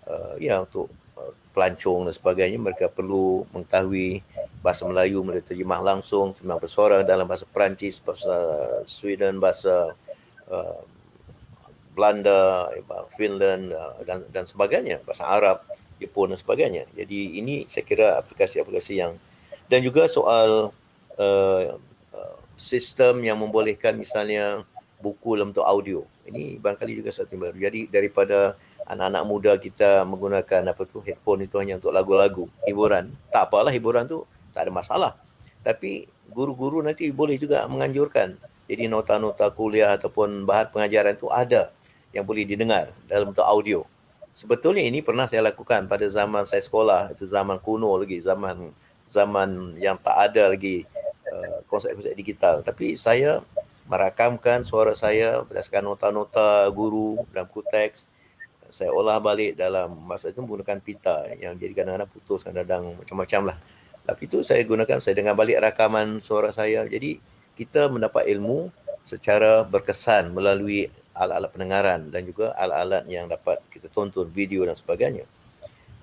[0.08, 0.88] uh, ya untuk
[1.52, 4.24] pelancong dan sebagainya mereka perlu mengetahui
[4.64, 8.34] bahasa Melayu mereka terjemah langsung terjemah bersuara dalam bahasa Perancis bahasa
[8.88, 9.92] Sweden bahasa
[10.48, 10.80] uh,
[11.92, 12.72] Belanda
[13.20, 15.60] Finland uh, dan dan sebagainya bahasa Arab
[16.00, 16.84] Jepun dan sebagainya.
[16.96, 19.14] Jadi ini saya kira aplikasi-aplikasi yang
[19.68, 20.72] dan juga soal
[21.20, 21.64] uh,
[22.16, 24.64] uh, sistem yang membolehkan misalnya
[24.98, 26.00] buku dalam bentuk audio.
[26.26, 28.58] Ini barangkali juga satu baru jadi daripada
[28.92, 33.08] anak-anak muda kita menggunakan apa tu headphone itu hanya untuk lagu-lagu hiburan.
[33.32, 35.12] Tak apalah hiburan tu tak ada masalah.
[35.64, 38.36] Tapi guru-guru nanti boleh juga menganjurkan.
[38.68, 41.72] Jadi nota-nota kuliah ataupun bahan pengajaran itu ada
[42.12, 43.80] yang boleh didengar dalam bentuk audio.
[44.32, 47.16] Sebetulnya ini pernah saya lakukan pada zaman saya sekolah.
[47.16, 48.72] Itu zaman kuno lagi zaman
[49.12, 50.84] zaman yang tak ada lagi
[51.28, 52.60] uh, konsep-konsep digital.
[52.60, 53.40] Tapi saya
[53.88, 58.08] merakamkan suara saya berdasarkan nota-nota guru dalam kuteks
[58.72, 63.56] saya olah balik dalam masa itu menggunakan pita yang jadi kadang-kadang putus kadang-kadang macam-macam lah.
[64.02, 66.82] Tapi itu saya gunakan, saya dengar balik rakaman suara saya.
[66.88, 67.20] Jadi
[67.54, 68.72] kita mendapat ilmu
[69.04, 75.28] secara berkesan melalui alat-alat pendengaran dan juga alat-alat yang dapat kita tonton, video dan sebagainya.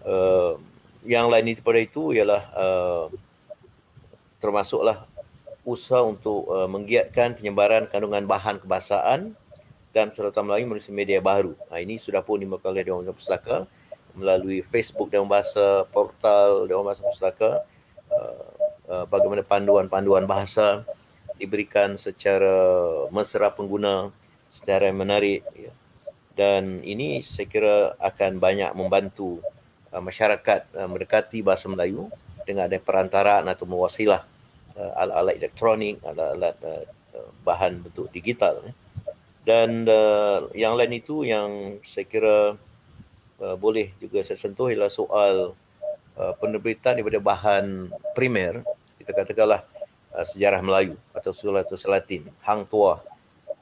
[0.06, 0.56] Uh,
[1.04, 3.06] yang lain daripada itu ialah uh,
[4.40, 5.10] termasuklah
[5.68, 9.36] usaha untuk uh, menggiatkan penyebaran kandungan bahan kebahasaan
[9.90, 11.58] dan suratan Melayu melalui media baru.
[11.70, 13.66] Ha, ini sudah pun dimakan oleh Dewan Pustaka
[14.14, 17.66] melalui Facebook Dewan Bahasa, portal Dewan Bahasa Pustaka,
[18.10, 18.50] uh,
[18.90, 20.86] uh, bagaimana panduan-panduan bahasa
[21.40, 22.52] diberikan secara
[23.14, 24.12] mesra pengguna,
[24.52, 25.46] secara menarik.
[25.56, 25.74] Ya.
[26.36, 29.42] Dan ini saya kira akan banyak membantu
[29.94, 32.12] uh, masyarakat uh, mendekati bahasa Melayu
[32.46, 34.26] dengan ada perantaraan atau mewasilah
[34.78, 36.84] uh, alat-alat elektronik, alat-alat uh,
[37.46, 38.62] bahan bentuk digital.
[38.66, 38.74] Ya
[39.48, 42.38] dan uh, yang lain itu yang saya kira
[43.40, 45.56] uh, boleh juga saya sentuh ialah soal
[46.20, 48.62] uh, penerbitan daripada bahan primer.
[49.00, 49.64] Kita katakanlah
[50.14, 53.00] uh, sejarah Melayu atau Sulatus Latin Hang Tuah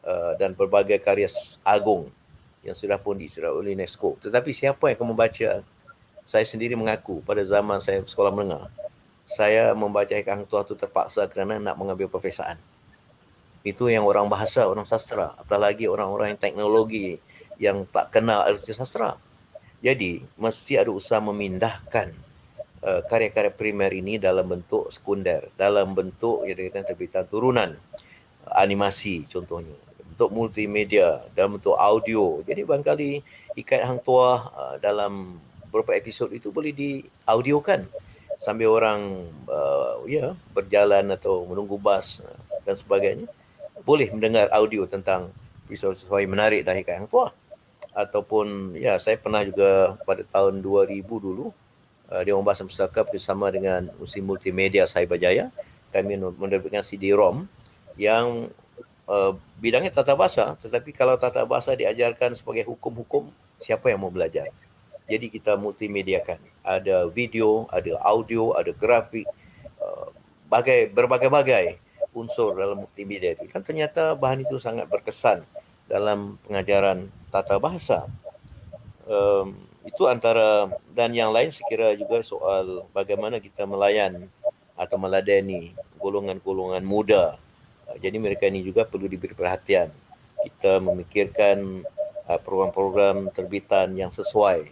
[0.03, 1.29] uh, dan berbagai karya
[1.61, 2.09] agung
[2.65, 4.17] yang sudah pun dicerah oleh UNESCO.
[4.19, 5.63] Tetapi siapa yang akan membaca?
[6.27, 8.67] Saya sendiri mengaku pada zaman saya sekolah menengah
[9.27, 12.55] saya membaca Hang Tuah itu terpaksa kerana nak mengambil perpesaan
[13.67, 15.35] itu yang orang bahasa, orang sastra.
[15.35, 17.19] Apalagi orang-orang yang teknologi
[17.59, 19.19] yang tak kenal arti sastra.
[19.83, 22.15] Jadi, mesti ada usaha memindahkan
[22.81, 25.51] uh, karya-karya primer ini dalam bentuk sekunder.
[25.59, 27.75] Dalam bentuk yang dikatakan terbitan turunan.
[28.47, 29.75] Animasi contohnya.
[30.15, 32.39] Bentuk multimedia, dalam bentuk audio.
[32.47, 33.09] Jadi, barangkali
[33.59, 35.37] ikat hang tua uh, dalam
[35.67, 37.85] beberapa episod itu boleh diaudiokan
[38.37, 42.21] sambil orang uh, ya berjalan atau menunggu bas
[42.63, 43.27] dan sebagainya
[43.87, 45.31] boleh mendengar audio tentang
[45.71, 47.27] pisau-pisau yang menarik dari Kak Yang Tua.
[47.95, 51.55] Ataupun ya saya pernah juga pada tahun 2000 dulu
[52.11, 55.47] uh, di Ombak Sempustaka bersama dengan Musim Multimedia Saibajaya
[55.87, 57.47] kami menerbitkan CD-ROM
[57.95, 58.51] yang
[59.07, 64.51] uh, bidangnya tata bahasa tetapi kalau tata bahasa diajarkan sebagai hukum-hukum siapa yang mau belajar.
[65.07, 66.37] Jadi kita multimediakan.
[66.67, 69.23] Ada video, ada audio, ada grafik,
[69.79, 70.11] uh,
[70.51, 71.86] bagai berbagai-bagai
[72.17, 75.45] unsur dalam multimedia itu kan ternyata bahan itu sangat berkesan
[75.85, 78.09] dalam pengajaran tata bahasa.
[79.07, 79.55] Um,
[79.87, 84.27] itu antara dan yang lain sekira juga soal bagaimana kita melayan
[84.75, 87.39] atau meladeni golongan-golongan muda.
[87.87, 89.93] Uh, jadi mereka ini juga perlu diberi perhatian.
[90.43, 91.87] Kita memikirkan
[92.27, 94.67] uh, program-program terbitan yang sesuai.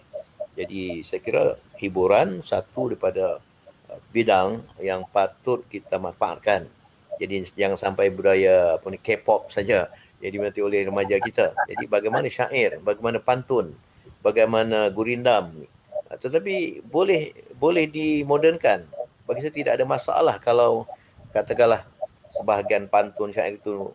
[0.60, 1.44] Jadi saya kira
[1.80, 3.40] hiburan satu daripada
[3.88, 6.68] uh, bidang yang patut kita manfaatkan
[7.16, 9.88] jadi jangan sampai budaya apa ni K-pop saja
[10.20, 11.56] yang diminati oleh remaja kita.
[11.68, 13.76] Jadi bagaimana syair, bagaimana pantun,
[14.20, 15.64] bagaimana gurindam.
[16.12, 18.88] Tetapi boleh boleh dimodernkan.
[19.26, 20.86] Bagi saya tidak ada masalah kalau
[21.34, 21.82] katakanlah
[22.30, 23.90] sebahagian pantun syair itu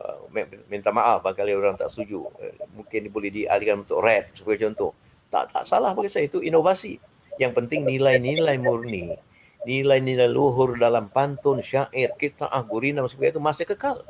[0.00, 0.18] uh,
[0.66, 2.24] minta maaf bagi orang tak setuju.
[2.40, 4.92] Uh, mungkin boleh dialihkan untuk rap sebagai contoh.
[5.32, 7.00] Tak tak salah bagi saya itu inovasi.
[7.40, 9.16] Yang penting nilai-nilai murni
[9.62, 14.02] nilai-nilai luhur dalam pantun, syair, kita ah gurina sebagainya itu masih kekal.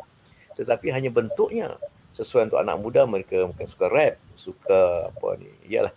[0.56, 1.76] Tetapi hanya bentuknya
[2.12, 5.92] sesuai untuk anak muda mereka mungkin suka rap, suka apa ni, iyalah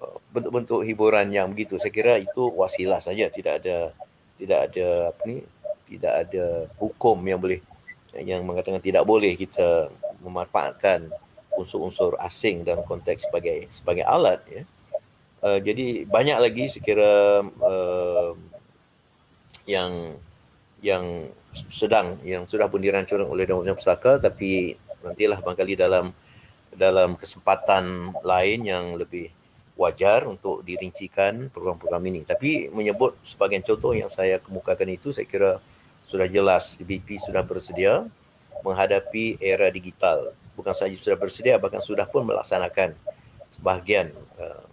[0.00, 1.76] uh, bentuk-bentuk hiburan yang begitu.
[1.76, 3.92] Saya kira itu wasilah saja, tidak ada
[4.40, 5.36] tidak ada apa ni,
[5.88, 6.44] tidak ada
[6.80, 7.60] hukum yang boleh
[8.16, 9.92] yang mengatakan tidak boleh kita
[10.24, 11.12] memanfaatkan
[11.54, 14.62] unsur-unsur asing dalam konteks sebagai sebagai alat ya.
[15.38, 18.34] Uh, jadi banyak lagi sekira uh,
[19.68, 20.16] yang
[20.80, 21.28] yang
[21.68, 26.16] sedang yang sudah pun dirancang oleh Dewan Pustaka tapi nantilah barangkali dalam
[26.72, 29.28] dalam kesempatan lain yang lebih
[29.78, 32.20] wajar untuk dirincikan program-program ini.
[32.26, 35.62] Tapi menyebut sebagian contoh yang saya kemukakan itu saya kira
[36.08, 38.08] sudah jelas BP sudah bersedia
[38.64, 40.34] menghadapi era digital.
[40.58, 42.96] Bukan sahaja sudah bersedia bahkan sudah pun melaksanakan
[43.52, 44.10] sebahagian
[44.40, 44.66] uh,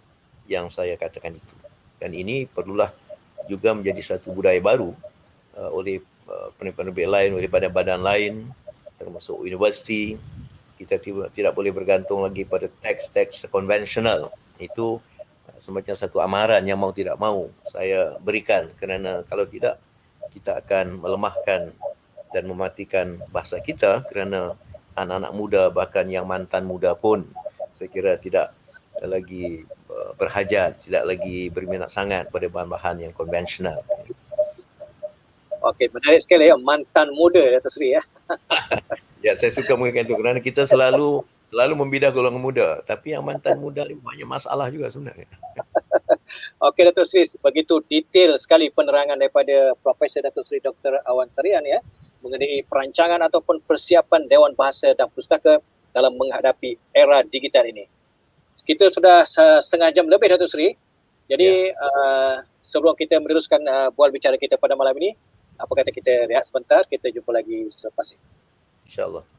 [0.50, 1.54] yang saya katakan itu.
[2.02, 2.90] Dan ini perlulah
[3.46, 4.92] juga menjadi satu budaya baru
[5.56, 8.32] uh, oleh uh, penerbit-penerbit lain, oleh badan-badan lain
[8.96, 10.18] termasuk universiti.
[10.76, 14.28] Kita tidak, tidak boleh bergantung lagi pada teks-teks konvensional.
[14.60, 15.00] Itu
[15.48, 19.80] uh, semacam satu amaran yang mau tidak mau saya berikan kerana kalau tidak
[20.34, 21.72] kita akan melemahkan
[22.34, 24.52] dan mematikan bahasa kita kerana
[24.92, 27.24] anak-anak muda bahkan yang mantan muda pun
[27.72, 28.52] saya kira tidak
[29.00, 29.64] lagi
[30.16, 33.80] berhajat, tidak lagi berminat sangat pada bahan-bahan yang konvensional.
[35.66, 38.02] Okey, menarik sekali ya mantan muda Dato' Sri ya.
[39.26, 42.68] ya, saya suka mengatakan itu kerana kita selalu selalu membidah golongan muda.
[42.86, 45.26] Tapi yang mantan muda ni banyak masalah juga sebenarnya.
[46.70, 51.02] Okey Dato' Sri, begitu detail sekali penerangan daripada Profesor Dato' Sri Dr.
[51.08, 51.82] Awan Sarian ya
[52.22, 55.62] mengenai perancangan ataupun persiapan Dewan Bahasa dan Pustaka
[55.94, 57.88] dalam menghadapi era digital ini
[58.66, 59.22] kita sudah
[59.62, 60.74] setengah jam lebih Datuk Seri.
[61.26, 61.78] Jadi ya.
[61.78, 65.14] uh, sebelum kita meneruskan uh, bual bicara kita pada malam ini,
[65.58, 68.22] apa kata kita rehat sebentar, kita jumpa lagi selepas ini.
[68.86, 69.35] InsyaAllah.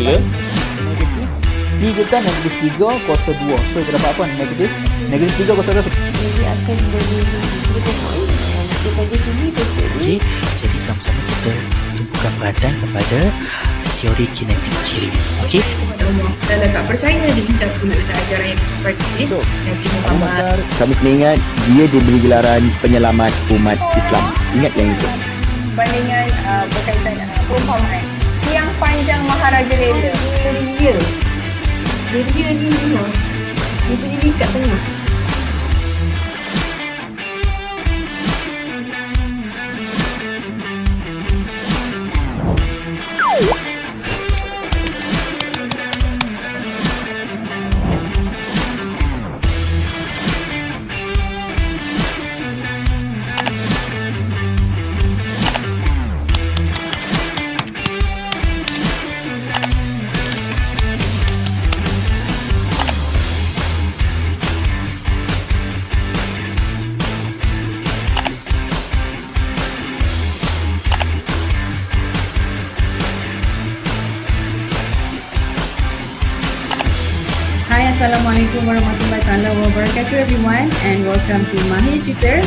[0.00, 0.20] Popular.
[0.80, 1.28] Negatif.
[1.80, 3.56] Tiga kan negatif tiga kuasa dua.
[3.72, 4.22] So, kita dapat apa?
[4.36, 4.70] Negatif.
[5.12, 5.84] Negatif tiga kuasa dua.
[10.00, 10.16] Okey,
[10.56, 11.52] jadi sama-sama kita
[12.00, 13.18] tumpukan perhatian kepada
[14.00, 15.10] teori kinetik ciri.
[15.44, 15.60] Okey?
[16.48, 19.24] Dan tak percaya dia kita pun ada ajaran yang seperti ini.
[19.36, 20.58] Nabi Muhammad.
[20.80, 21.38] Kami kena ingat
[21.68, 24.24] dia diberi gelaran penyelamat umat Islam.
[24.56, 25.08] Ingat yang itu.
[25.76, 28.19] Bandingan uh, berkaitan dengan uh, perumpamaan.
[28.50, 30.12] Yang panjang Maharaja Lela.
[30.76, 30.94] Dia.
[32.10, 32.90] Dia dia ni ni.
[33.86, 34.99] Dia berdiri kat tengah.
[78.50, 79.22] Assalamualaikum warahmatullahi
[79.62, 82.42] wabarakatuh everyone and welcome to Mahir Twitter.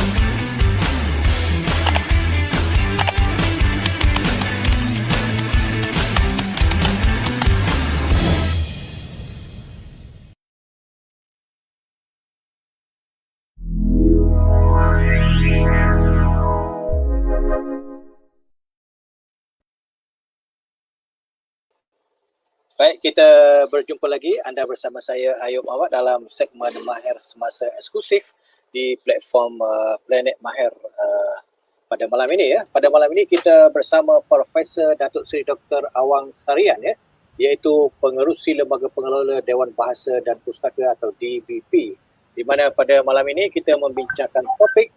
[22.73, 23.29] Baik, kita
[23.69, 24.33] berjumpa lagi.
[24.49, 28.25] Anda bersama saya Ayub Awad dalam segmen Mahir Semasa Eksklusif
[28.73, 31.37] di platform uh, Planet Mahir uh,
[31.85, 32.65] pada malam ini ya.
[32.65, 35.85] Pada malam ini kita bersama Profesor Datuk Seri Dr.
[35.93, 36.97] Awang Sarian ya,
[37.37, 41.93] iaitu pengerusi Lembaga Pengelola Dewan Bahasa dan Pustaka atau DBP.
[42.33, 44.89] Di mana pada malam ini kita membincangkan topik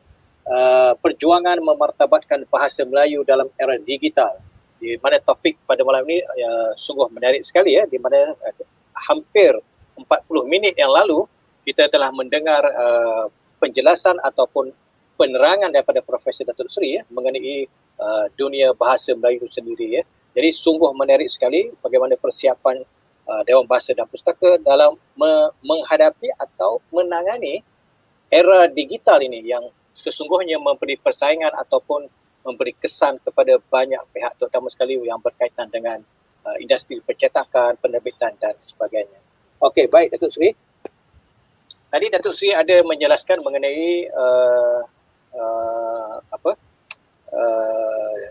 [0.49, 4.41] uh, perjuangan memartabatkan bahasa Melayu dalam era digital
[4.77, 8.55] di mana topik pada malam ini uh, sungguh menarik sekali ya di mana uh,
[9.09, 9.57] hampir
[9.97, 10.05] 40
[10.53, 11.25] minit yang lalu
[11.65, 13.27] kita telah mendengar uh,
[13.59, 14.71] penjelasan ataupun
[15.17, 17.65] penerangan daripada Profesor Datuk Seri ya mengenai
[17.99, 20.03] uh, dunia bahasa Melayu itu sendiri ya.
[20.37, 22.85] Jadi sungguh menarik sekali bagaimana persiapan
[23.25, 27.65] uh, Dewan Bahasa dan Pustaka dalam me- menghadapi atau menangani
[28.29, 29.65] era digital ini yang
[29.97, 32.05] sesungguhnya memberi persaingan ataupun
[32.47, 35.99] memberi kesan kepada banyak pihak terutama sekali yang berkaitan dengan
[36.47, 39.19] uh, industri percetakan, penerbitan dan sebagainya.
[39.59, 40.55] Okey, baik Datuk Seri.
[41.91, 44.81] Tadi Datuk Seri ada menjelaskan mengenai uh,
[45.35, 46.55] uh, apa?
[47.35, 48.31] Uh,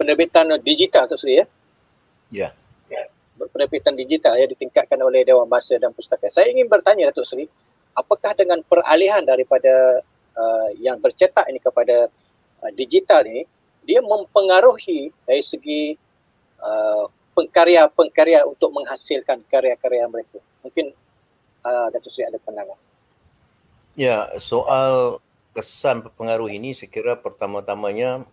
[0.00, 1.46] penerbitan digital Datuk Seri ya.
[2.32, 2.48] Ya.
[2.88, 3.06] Yeah.
[3.34, 6.32] Penerbitan digital ya ditingkatkan oleh Dewan Bahasa dan Pustaka.
[6.32, 7.44] Saya ingin bertanya Datuk Seri,
[7.92, 10.00] apakah dengan peralihan daripada
[10.38, 12.08] uh, yang bercetak ini kepada
[12.64, 13.44] Uh, digital ni
[13.84, 15.92] dia mempengaruhi dari segi
[16.64, 17.04] uh,
[17.36, 20.40] pengkarya-pengkarya untuk menghasilkan karya-karya mereka.
[20.64, 20.96] Mungkin
[21.60, 22.80] uh, Datuk Seri ada pandangan.
[23.92, 25.20] Ya, soal
[25.52, 28.24] kesan pengaruh ini saya kira pertama-tamanya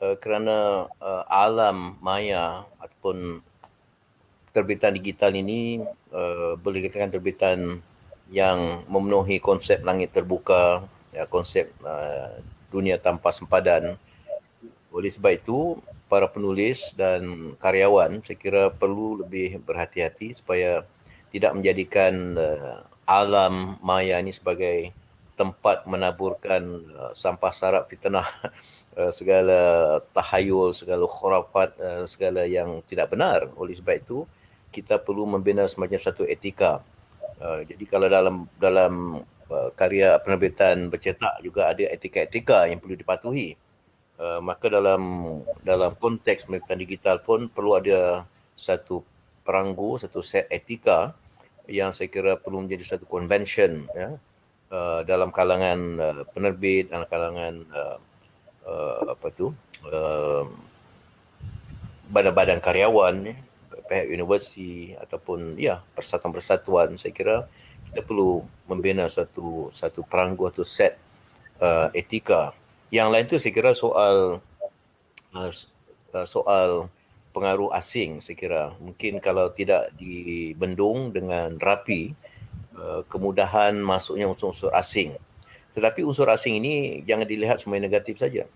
[0.00, 3.44] uh, kerana uh, alam maya ataupun
[4.56, 5.84] terbitan digital ini
[6.16, 7.84] uh, boleh dikatakan terbitan
[8.32, 10.80] yang memenuhi konsep langit terbuka,
[11.12, 12.40] ya, konsep uh,
[12.72, 13.98] dunia tanpa sempadan.
[14.90, 20.86] Oleh sebab itu, para penulis dan karyawan saya kira perlu lebih berhati-hati supaya
[21.34, 24.94] tidak menjadikan uh, alam maya ini sebagai
[25.36, 26.62] tempat menaburkan
[26.96, 28.24] uh, sampah sarap di tengah
[28.96, 29.60] uh, segala
[30.16, 33.50] tahayul, segala khurafat, uh, segala yang tidak benar.
[33.58, 34.18] Oleh sebab itu,
[34.72, 36.80] kita perlu membina semacam satu etika.
[37.36, 43.54] Uh, jadi kalau dalam dalam Uh, karya penerbitan bercetak juga ada etika-etika yang perlu dipatuhi.
[44.18, 45.02] Uh, maka dalam
[45.62, 48.26] dalam konteks penerbitan digital pun perlu ada
[48.58, 49.06] satu
[49.46, 51.14] peranggu, satu set etika
[51.70, 54.18] yang saya kira perlu menjadi satu convention ya,
[54.70, 57.98] uh, dalam kalangan uh, penerbit dalam kalangan uh,
[58.66, 59.54] uh, apa tu
[59.86, 60.46] uh,
[62.10, 63.38] badan-badan karyawan eh,
[63.86, 67.36] pihak universiti ataupun ya persatuan-persatuan saya kira
[67.90, 70.98] kita perlu membina satu satu peranggu atau set
[71.62, 72.52] uh, etika.
[72.90, 74.38] Yang lain tu saya kira soal
[75.34, 75.50] uh,
[76.14, 76.90] uh, soal
[77.36, 82.16] pengaruh asing saya kira mungkin kalau tidak dibendung dengan rapi
[82.72, 85.16] uh, kemudahan masuknya unsur-unsur asing.
[85.76, 88.48] Tetapi unsur asing ini jangan dilihat semuanya negatif saja.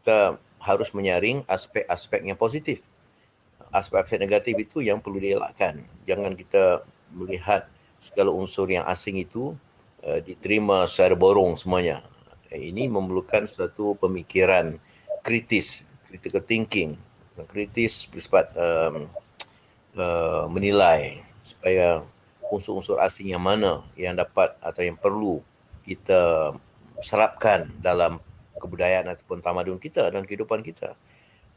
[0.00, 2.84] Kita harus menyaring aspek-aspek yang positif.
[3.72, 5.80] Aspek-aspek negatif itu yang perlu dielakkan.
[6.04, 7.64] Jangan kita melihat
[7.98, 9.54] segala unsur yang asing itu
[10.06, 12.02] uh, diterima secara borong semuanya.
[12.48, 14.80] Ini memerlukan satu pemikiran
[15.20, 16.96] kritis, critical thinking,
[17.52, 19.04] kritis bersifat um,
[19.94, 22.00] uh, menilai supaya
[22.48, 25.44] unsur-unsur asing yang mana yang dapat atau yang perlu
[25.84, 26.52] kita
[27.04, 28.18] serapkan dalam
[28.58, 30.96] kebudayaan ataupun tamadun kita dan kehidupan kita.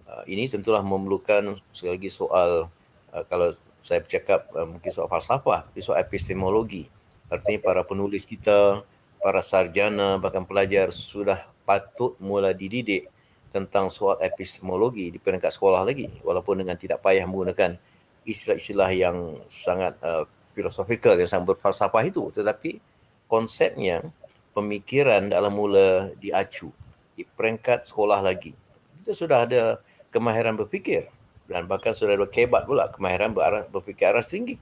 [0.05, 2.67] Uh, ini tentulah memerlukan sekali lagi soal
[3.15, 6.85] uh, kalau saya bercakap uh, mungkin soal falsafah, soal epistemologi.
[7.27, 8.85] Artinya para penulis kita,
[9.17, 13.09] para sarjana bahkan pelajar sudah patut mula dididik
[13.51, 16.07] tentang soal epistemologi di peringkat sekolah lagi.
[16.21, 17.75] Walaupun dengan tidak payah menggunakan
[18.23, 19.17] istilah-istilah yang
[19.49, 22.29] sangat uh, filosofikal yang sangat berfalsafah itu.
[22.29, 22.77] Tetapi
[23.25, 24.05] konsepnya
[24.53, 26.69] pemikiran dalam mula diacu
[27.17, 28.53] di peringkat sekolah lagi.
[29.01, 29.63] Kita sudah ada
[30.11, 31.09] kemahiran berfikir
[31.51, 34.55] dan bahkan sudah ada kebat pula kemahiran berarah, berfikir arah tinggi.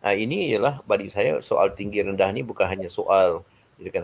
[0.00, 3.44] Nah, ini ialah bagi saya soal tinggi rendah ni bukan hanya soal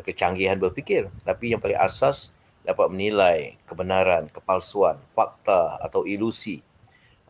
[0.04, 2.32] kecanggihan berfikir tapi yang paling asas
[2.66, 6.60] dapat menilai kebenaran, kepalsuan, fakta atau ilusi.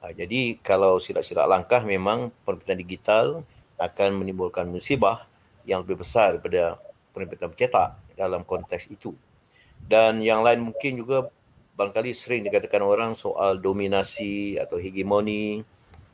[0.01, 3.27] Ah, jadi kalau silap-silap langkah memang penerbitan digital
[3.77, 5.29] akan menimbulkan musibah
[5.69, 6.81] yang lebih besar daripada
[7.13, 9.13] penerbitan cetak dalam konteks itu.
[9.77, 11.29] Dan yang lain mungkin juga
[11.77, 15.61] barangkali sering dikatakan orang soal dominasi atau hegemoni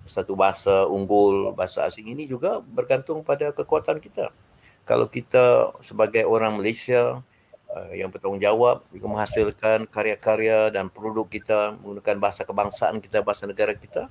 [0.02, 4.34] satu bahasa unggul, bahasa asing ini juga bergantung pada kekuatan kita.
[4.82, 7.22] Kalau kita sebagai orang Malaysia
[7.70, 13.78] uh, yang bertanggungjawab juga menghasilkan karya-karya dan produk kita menggunakan bahasa kebangsaan kita, bahasa negara
[13.78, 14.10] kita,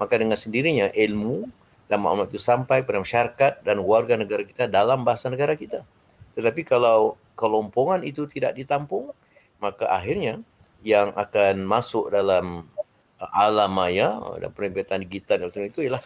[0.00, 1.44] maka dengan sendirinya ilmu
[1.84, 5.84] dan maklumat itu sampai pada masyarakat dan warga negara kita dalam bahasa negara kita.
[6.32, 9.12] Tetapi kalau kelompongan itu tidak ditampung,
[9.60, 10.40] maka akhirnya
[10.84, 12.66] yang akan masuk dalam
[13.20, 16.02] uh, alam maya dan penerbitan digital itu ialah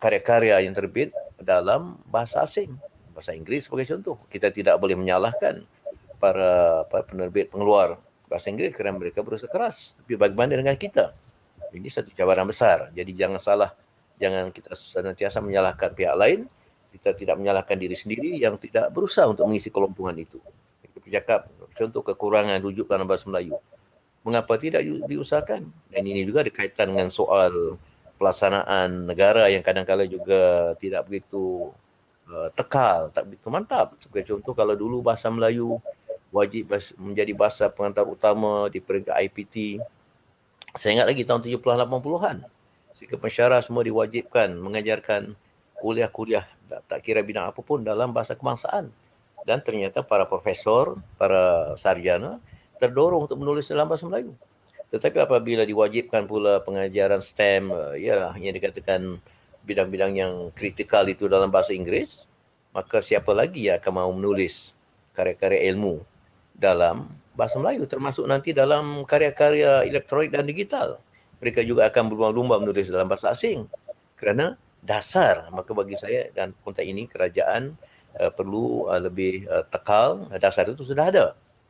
[0.00, 2.72] karya-karya yang terbit dalam bahasa asing,
[3.12, 4.16] bahasa Inggeris sebagai contoh.
[4.28, 5.64] Kita tidak boleh menyalahkan
[6.20, 9.96] para, para penerbit pengeluar bahasa Inggeris kerana mereka berusaha keras.
[10.00, 11.12] Tapi bagaimana dengan kita?
[11.72, 12.92] Ini satu cabaran besar.
[12.92, 13.70] Jadi jangan salah,
[14.16, 16.48] jangan kita senantiasa menyalahkan pihak lain.
[16.92, 20.40] Kita tidak menyalahkan diri sendiri yang tidak berusaha untuk mengisi kelompongan itu.
[20.80, 21.40] Kita bercakap
[21.76, 23.60] contoh kekurangan rujuk dalam bahasa Melayu
[24.26, 25.70] mengapa tidak diusahakan?
[25.94, 27.78] Dan ini juga ada kaitan dengan soal
[28.18, 31.70] pelaksanaan negara yang kadang-kadang juga tidak begitu
[32.26, 33.94] uh, tekal tak begitu mantap.
[34.02, 35.78] Sebagai contoh kalau dulu bahasa Melayu
[36.34, 39.78] wajib menjadi bahasa pengantar utama di peringkat IPT
[40.76, 42.36] saya ingat lagi tahun 70-an 80-an
[42.92, 45.32] sehingga pensyarah semua diwajibkan mengajarkan
[45.80, 46.44] kuliah-kuliah
[46.88, 48.88] tak kira bidang apa pun dalam bahasa kebangsaan.
[49.46, 52.42] Dan ternyata para profesor, para sarjana
[52.78, 54.32] terdorong untuk menulis dalam bahasa Melayu.
[54.90, 59.18] Tetapi apabila diwajibkan pula pengajaran STEM, uh, ya yang dikatakan
[59.66, 62.30] bidang-bidang yang kritikal itu dalam bahasa Inggeris,
[62.70, 64.76] maka siapa lagi yang akan mahu menulis
[65.16, 66.06] karya-karya ilmu
[66.54, 70.88] dalam bahasa Melayu termasuk nanti dalam karya-karya elektronik dan digital.
[71.42, 73.68] Mereka juga akan berlumba-lumba menulis dalam bahasa asing
[74.16, 77.76] kerana dasar maka bagi saya dan konteks ini kerajaan
[78.16, 81.26] uh, perlu uh, lebih uh, tekal dasar itu sudah ada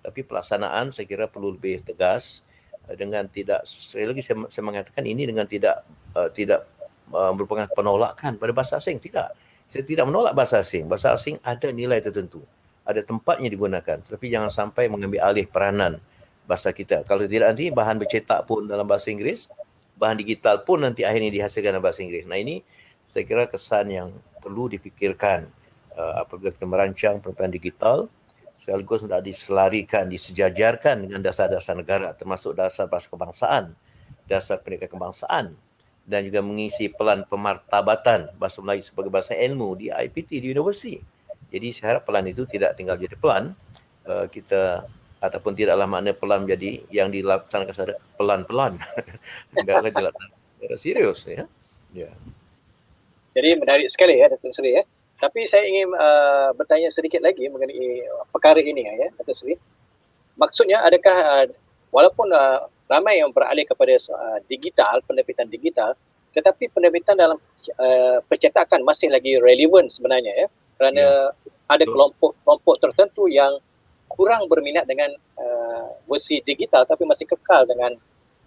[0.06, 2.46] tapi pelaksanaan saya kira perlu lebih tegas
[2.86, 5.82] uh, dengan tidak sekali lagi saya, saya mengatakan ini dengan tidak
[6.14, 6.70] uh, tidak
[7.10, 9.02] uh, merupakan penolakan pada bahasa asing.
[9.02, 9.28] Tidak.
[9.66, 10.86] Saya tidak menolak bahasa asing.
[10.86, 12.38] Bahasa asing ada nilai tertentu.
[12.86, 13.98] Ada tempatnya digunakan.
[13.98, 15.98] Tapi jangan sampai mengambil alih peranan
[16.46, 17.02] bahasa kita.
[17.02, 19.50] Kalau tidak nanti bahan bercetak pun dalam bahasa Inggeris
[19.96, 22.28] bahan digital pun nanti akhirnya dihasilkan dalam bahasa Inggeris.
[22.30, 22.62] Nah ini
[23.10, 25.50] saya kira kesan yang perlu dipikirkan
[25.98, 27.98] uh, apabila kita merancang penerbitan digital
[28.60, 33.64] sekaligus sudah diselarikan, disejajarkan dengan dasar-dasar negara termasuk dasar bahasa kebangsaan,
[34.26, 35.46] dasar pendidikan kebangsaan
[36.06, 41.02] dan juga mengisi pelan pemartabatan bahasa Melayu sebagai bahasa ilmu di IPT di universiti.
[41.50, 43.54] Jadi saya harap pelan itu tidak tinggal jadi pelan,
[44.06, 44.86] uh, kita
[45.18, 48.78] ataupun tidaklah makna pelan menjadi yang dilaksanakan secara pelan-pelan.
[49.56, 51.48] Tidaklah dilaksanakan serius ya.
[51.90, 52.12] Ya.
[53.32, 54.84] Jadi menarik sekali ya Datuk Seri ya.
[55.16, 59.56] Tapi saya ingin uh, bertanya sedikit lagi mengenai perkara ini ya, Dato' Sri.
[60.36, 61.44] Maksudnya adakah uh,
[61.88, 65.96] walaupun uh, ramai yang beralih kepada uh, digital, penerbitan digital,
[66.36, 67.40] tetapi penerbitan dalam
[67.80, 70.46] uh, percetakan masih lagi relevan sebenarnya ya.
[70.76, 71.32] Kerana ya.
[71.72, 73.56] ada kelompok-kelompok tertentu yang
[74.12, 75.10] kurang berminat dengan
[75.40, 77.96] uh, versi digital tapi masih kekal dengan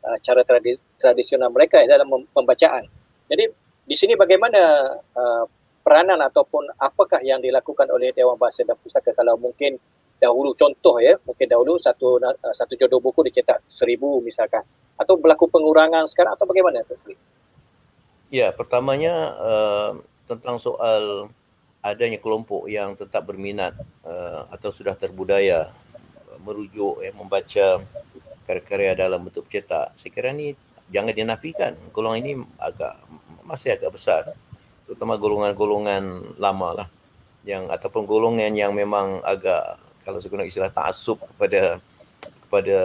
[0.06, 2.86] uh, cara tradis- tradisional mereka dalam pembacaan.
[3.26, 3.50] Jadi
[3.90, 5.44] di sini bagaimana uh,
[5.90, 9.82] peranan ataupun apakah yang dilakukan oleh Dewan Bahasa dan Pustaka kalau mungkin
[10.22, 14.62] dahulu contoh ya mungkin dahulu satu uh, satu jodoh buku dicetak seribu misalkan
[15.02, 17.16] atau berlaku pengurangan sekarang atau bagaimana Tuan Sri?
[18.30, 19.92] Ya pertamanya uh,
[20.30, 21.34] tentang soal
[21.82, 23.74] adanya kelompok yang tetap berminat
[24.06, 25.74] uh, atau sudah terbudaya
[26.46, 27.82] merujuk eh, membaca
[28.46, 29.98] karya-karya dalam bentuk cetak.
[29.98, 30.54] Saya kira ni
[30.94, 31.74] jangan dinafikan.
[31.90, 32.94] Golongan ini agak
[33.48, 34.38] masih agak besar
[34.90, 36.88] terutama golongan-golongan lama lah
[37.46, 41.78] yang ataupun golongan yang memang agak kalau saya guna istilah taksub kepada
[42.50, 42.78] kepada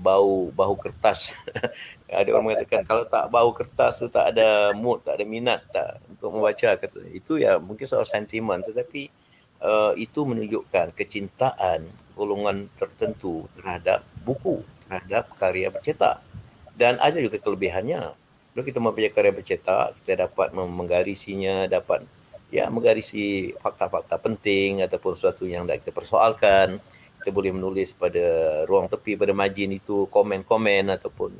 [0.00, 1.36] bau bau kertas.
[2.08, 6.00] ada orang mengatakan kalau tak bau kertas tu tak ada mood, tak ada minat tak
[6.08, 9.12] untuk membaca kata itu ya mungkin soal sentimen tetapi
[9.60, 11.84] uh, itu menunjukkan kecintaan
[12.16, 16.24] golongan tertentu terhadap buku, terhadap karya bercetak.
[16.72, 18.16] Dan ada juga kelebihannya
[18.60, 22.04] kalau kita mempunyai karya bercetak, kita dapat menggarisinya, dapat
[22.52, 26.76] ya menggarisi fakta-fakta penting ataupun sesuatu yang tidak kita persoalkan.
[27.16, 28.20] Kita boleh menulis pada
[28.68, 31.32] ruang tepi, pada margin itu, komen-komen ataupun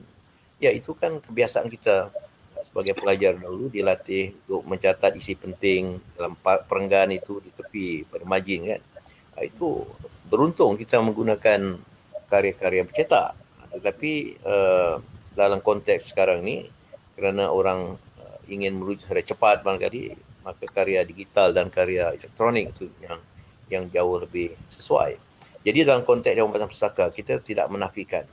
[0.56, 2.08] ya itu kan kebiasaan kita
[2.64, 8.64] sebagai pelajar dahulu dilatih untuk mencatat isi penting dalam perenggan itu di tepi pada margin
[8.64, 8.80] kan.
[9.44, 9.84] Itu
[10.24, 11.84] beruntung kita menggunakan
[12.32, 13.36] karya-karya bercetak.
[13.76, 15.04] Tetapi uh,
[15.36, 16.79] dalam konteks sekarang ni
[17.20, 22.88] kerana orang uh, ingin merujuk secara cepat barangkali maka karya digital dan karya elektronik itu
[23.04, 23.20] yang
[23.68, 25.20] yang jauh lebih sesuai.
[25.60, 28.24] Jadi dalam konteks Dewan Bahasa Pusaka kita tidak menafikan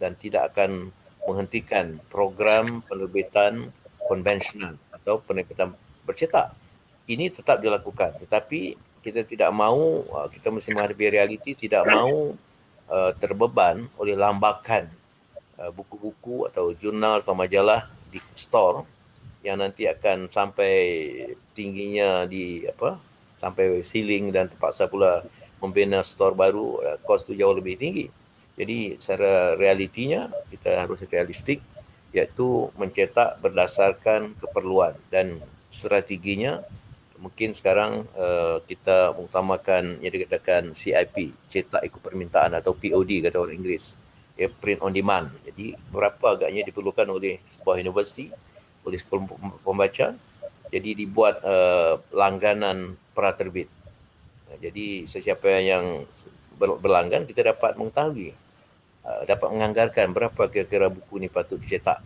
[0.00, 0.88] dan tidak akan
[1.28, 3.68] menghentikan program penerbitan
[4.08, 5.76] konvensional atau penerbitan
[6.08, 6.56] bercetak.
[7.04, 12.32] Ini tetap dilakukan tetapi kita tidak mahu uh, kita mesti menghadapi realiti tidak mahu
[12.88, 14.88] uh, terbeban oleh lambakan
[15.60, 18.84] uh, buku-buku atau jurnal atau majalah di store
[19.40, 20.74] yang nanti akan sampai
[21.56, 23.00] tingginya di apa
[23.40, 25.24] sampai ceiling dan terpaksa pula
[25.62, 28.06] membina store baru kos tu jauh lebih tinggi.
[28.60, 31.64] Jadi secara realitinya kita harus realistik
[32.12, 35.40] iaitu mencetak berdasarkan keperluan dan
[35.70, 36.60] strateginya
[37.20, 43.60] mungkin sekarang uh, kita mengutamakan yang dikatakan CIP cetak ikut permintaan atau POD kata orang
[43.60, 44.00] Inggeris
[44.40, 45.28] ya, print on demand.
[45.44, 48.32] Jadi berapa agaknya diperlukan oleh sebuah universiti,
[48.88, 48.96] oleh
[49.60, 50.16] pembaca.
[50.70, 53.68] Jadi dibuat uh, langganan praterbit.
[54.62, 56.06] Jadi sesiapa yang
[56.56, 58.30] berlanggan kita dapat mengetahui
[59.02, 61.98] uh, dapat menganggarkan berapa kira-kira buku ni patut dicetak.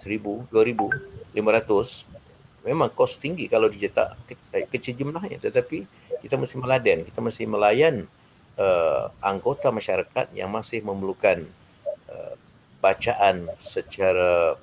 [0.00, 0.92] Seribu, dua ribu,
[1.32, 2.04] lima ratus.
[2.60, 5.88] Memang kos tinggi kalau dicetak ke- kecil jumlahnya tetapi
[6.20, 8.04] kita mesti meladen, kita mesti melayan
[8.60, 11.48] uh, anggota masyarakat yang masih memerlukan
[12.80, 14.56] bacaan secara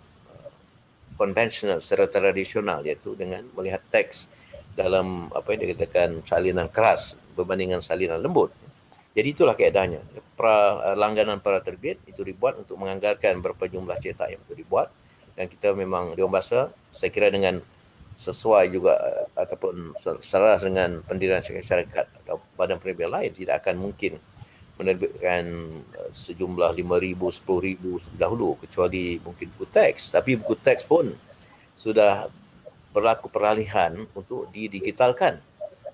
[1.18, 4.30] konvensional, secara tradisional iaitu dengan melihat teks
[4.78, 8.54] dalam apa yang dikatakan salinan keras berbandingan salinan lembut.
[9.18, 10.02] Jadi itulah keadaannya.
[10.38, 14.93] Pra, uh, langganan para terbit itu dibuat untuk menganggarkan berapa jumlah cetak yang perlu dibuat
[15.34, 17.58] dan kita memang di Bahasa saya kira dengan
[18.18, 18.98] sesuai juga
[19.38, 19.93] ataupun
[20.26, 24.18] selaras dengan pendirian syarikat atau badan penerbit lain tidak akan mungkin
[24.78, 25.43] menerbitkan
[25.97, 30.13] uh, sejumlah 5,000, 10,000 dahulu kecuali mungkin buku teks.
[30.13, 31.11] Tapi buku teks pun
[31.73, 32.30] sudah
[32.93, 35.41] berlaku peralihan untuk didigitalkan.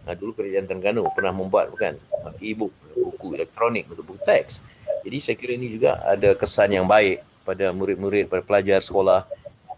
[0.04, 1.96] Nah, dulu kerajaan Terengganu pernah membuat bukan
[2.44, 4.60] e-book, buku elektronik untuk buku teks.
[5.04, 9.28] Jadi saya kira ini juga ada kesan yang baik pada murid-murid, pada pelajar sekolah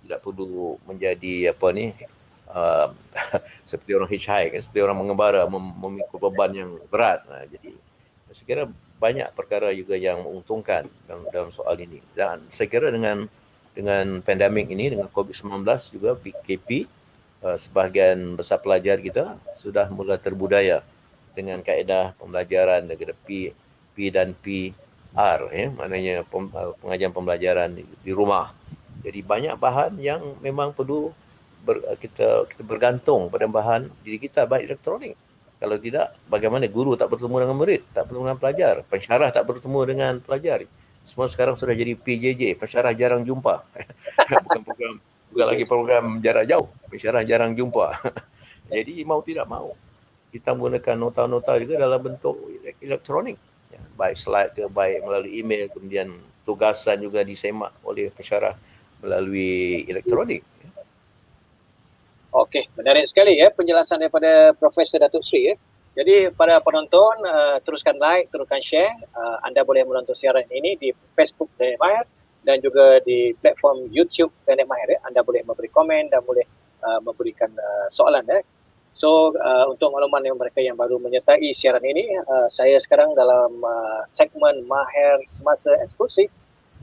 [0.05, 1.93] tidak perlu menjadi apa ni
[2.53, 2.93] uh,
[3.69, 7.25] seperti orang hitchhike, seperti orang mengembara memikul beban yang berat.
[7.25, 7.73] Nah, jadi
[8.29, 8.63] saya kira
[8.95, 11.99] banyak perkara juga yang menguntungkan dalam, dalam soal ini.
[12.15, 13.27] Dan saya kira dengan
[13.75, 16.87] dengan pandemik ini, dengan COVID-19 juga PKP,
[17.43, 20.79] uh, sebahagian besar pelajar kita sudah mula terbudaya
[21.35, 23.51] dengan kaedah pembelajaran dengan P,
[23.91, 28.55] P dan PR, ya, maknanya uh, pengajian pembelajaran di, rumah.
[29.03, 31.11] Jadi banyak bahan yang memang perlu
[31.67, 35.19] ber, kita kita bergantung pada bahan diri kita baik elektronik
[35.55, 39.79] kalau tidak, bagaimana guru tak bertemu dengan murid, tak bertemu dengan pelajar, pensyarah tak bertemu
[39.87, 40.59] dengan pelajar.
[41.07, 43.63] Semua sekarang sudah jadi PJJ, pensyarah jarang jumpa.
[44.45, 44.93] bukan program,
[45.31, 47.95] bukan lagi program jarak jauh, pensyarah jarang jumpa.
[48.73, 49.71] jadi mau tidak mau,
[50.35, 52.35] kita menggunakan nota-nota juga dalam bentuk
[52.83, 53.39] elektronik.
[53.71, 56.11] Ya, baik slide ke baik melalui email kemudian
[56.43, 58.59] tugasan juga disemak oleh pensyarah
[58.99, 60.43] melalui elektronik.
[62.35, 65.55] Okey, menarik sekali ya penjelasan daripada Profesor Datuk Sri ya.
[65.95, 68.91] Jadi para penonton uh, teruskan like, teruskan share.
[69.15, 72.03] Uh, anda boleh menonton siaran ini di Facebook Danik Mahir
[72.43, 74.91] dan juga di platform YouTube Danik Mahir.
[74.91, 74.99] Ya.
[75.07, 76.43] Anda boleh memberi komen dan boleh
[76.83, 78.43] uh, memberikan uh, soalan ya.
[78.91, 83.63] So uh, untuk makluman yang mereka yang baru menyertai siaran ini, uh, saya sekarang dalam
[83.63, 86.27] uh, segmen Mahir Semasa Eksklusif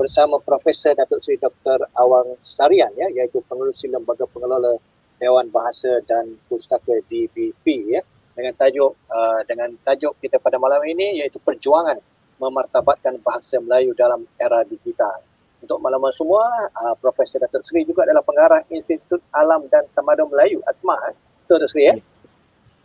[0.00, 1.84] bersama Profesor Datuk Seri Dr.
[2.00, 4.80] Awang Starian ya iaitu pengurusi lembaga pengelola
[5.22, 8.02] Dewan Bahasa dan Pustaka DBP ya
[8.34, 11.94] dengan tajuk uh, dengan tajuk kita pada malam ini iaitu perjuangan
[12.42, 15.22] memartabatkan bahasa Melayu dalam era digital.
[15.62, 16.42] Untuk malam semua,
[16.74, 20.96] uh, Profesor Datuk Seri juga adalah pengarah Institut Alam dan Tamadun Melayu ATMA.
[21.06, 21.14] Eh?
[21.46, 21.94] Betul Datuk Seri ya?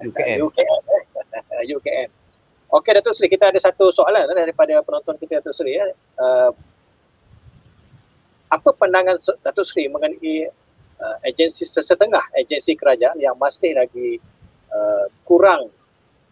[0.06, 0.38] UKM.
[0.46, 0.82] UKM.
[1.74, 2.10] UKM.
[2.78, 5.90] Okey Datuk Seri, kita ada satu soalan daripada penonton kita Datuk Seri ya.
[6.22, 6.54] Uh,
[8.54, 10.54] apa pandangan Datuk Seri mengenai
[11.02, 14.22] uh, agensi setengah agensi kerajaan yang masih lagi
[14.70, 15.70] uh, kurang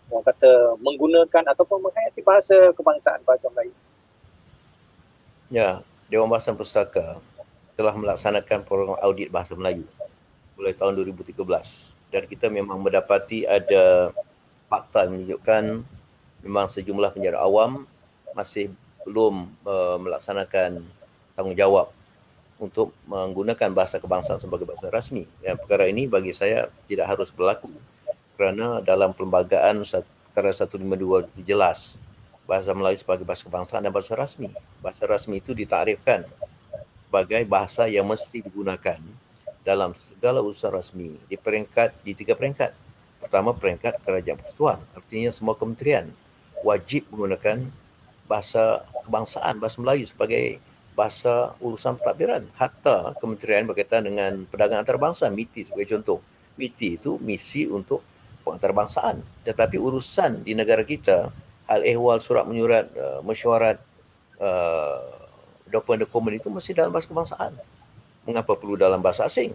[0.09, 3.73] orang kata menggunakan ataupun menghayati bahasa kebangsaan bahasa Melayu.
[5.49, 7.17] Ya, Dewan Bahasa Pustaka
[7.73, 9.85] telah melaksanakan program audit bahasa Melayu
[10.55, 11.35] mulai tahun 2013
[12.13, 14.15] dan kita memang mendapati ada
[14.71, 15.83] fakta menunjukkan
[16.45, 17.83] memang sejumlah penjara awam
[18.31, 18.71] masih
[19.03, 20.85] belum uh, melaksanakan
[21.35, 21.91] tanggungjawab
[22.55, 25.27] untuk menggunakan bahasa kebangsaan sebagai bahasa rasmi.
[25.43, 27.71] Yang perkara ini bagi saya tidak harus berlaku
[28.35, 29.83] kerana dalam perlembagaan
[30.31, 31.99] perkara 152 itu jelas
[32.45, 34.51] bahasa Melayu sebagai bahasa kebangsaan dan bahasa rasmi.
[34.79, 36.23] Bahasa rasmi itu ditarifkan
[37.07, 38.99] sebagai bahasa yang mesti digunakan
[39.65, 42.71] dalam segala urusan rasmi di peringkat di tiga peringkat.
[43.23, 46.13] Pertama peringkat kerajaan persekutuan, artinya semua kementerian
[46.61, 47.65] wajib menggunakan
[48.29, 50.61] bahasa kebangsaan bahasa Melayu sebagai
[50.95, 52.47] bahasa urusan pentadbiran.
[52.55, 56.19] Hatta kementerian berkaitan dengan perdagangan antarabangsa, MITI sebagai contoh.
[56.55, 58.01] MITI itu misi untuk
[58.47, 59.19] antarbangsaan.
[59.43, 61.29] Tetapi urusan di negara kita
[61.67, 63.77] hal ehwal surat menyurat uh, mesyuarat
[64.39, 65.03] uh,
[65.67, 67.51] dokumen-dokumen itu mesti dalam bahasa kebangsaan.
[68.23, 69.53] Mengapa perlu dalam bahasa asing?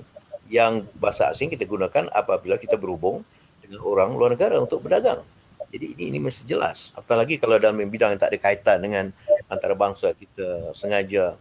[0.50, 3.24] Yang bahasa asing kita gunakan apabila kita berhubung
[3.62, 5.22] dengan orang luar negara untuk berdagang.
[5.70, 6.90] Jadi ini ini mesti jelas.
[6.98, 9.14] Apalagi kalau dalam bidang yang tak ada kaitan dengan
[9.50, 11.34] antarabangsa kita sengaja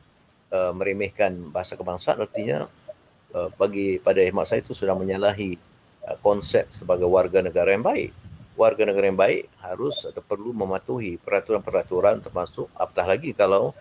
[0.49, 2.65] uh, meremehkan bahasa kebangsaan artinya
[3.37, 5.55] uh, bagi pada hemat saya itu sudah menyalahi
[5.99, 8.15] Uh, konsep sebagai warga negara yang baik.
[8.55, 13.75] Warga negara yang baik harus atau perlu mematuhi peraturan-peraturan termasuk apatah lagi kalau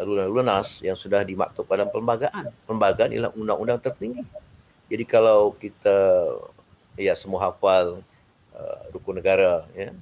[0.00, 2.48] lunas yang sudah dimaktub pada perlembagaan.
[2.64, 4.24] Perlembagaan ialah undang-undang tertinggi.
[4.88, 6.24] Jadi kalau kita
[6.96, 8.00] ya semua hafal
[8.56, 9.92] uh, rukun negara ya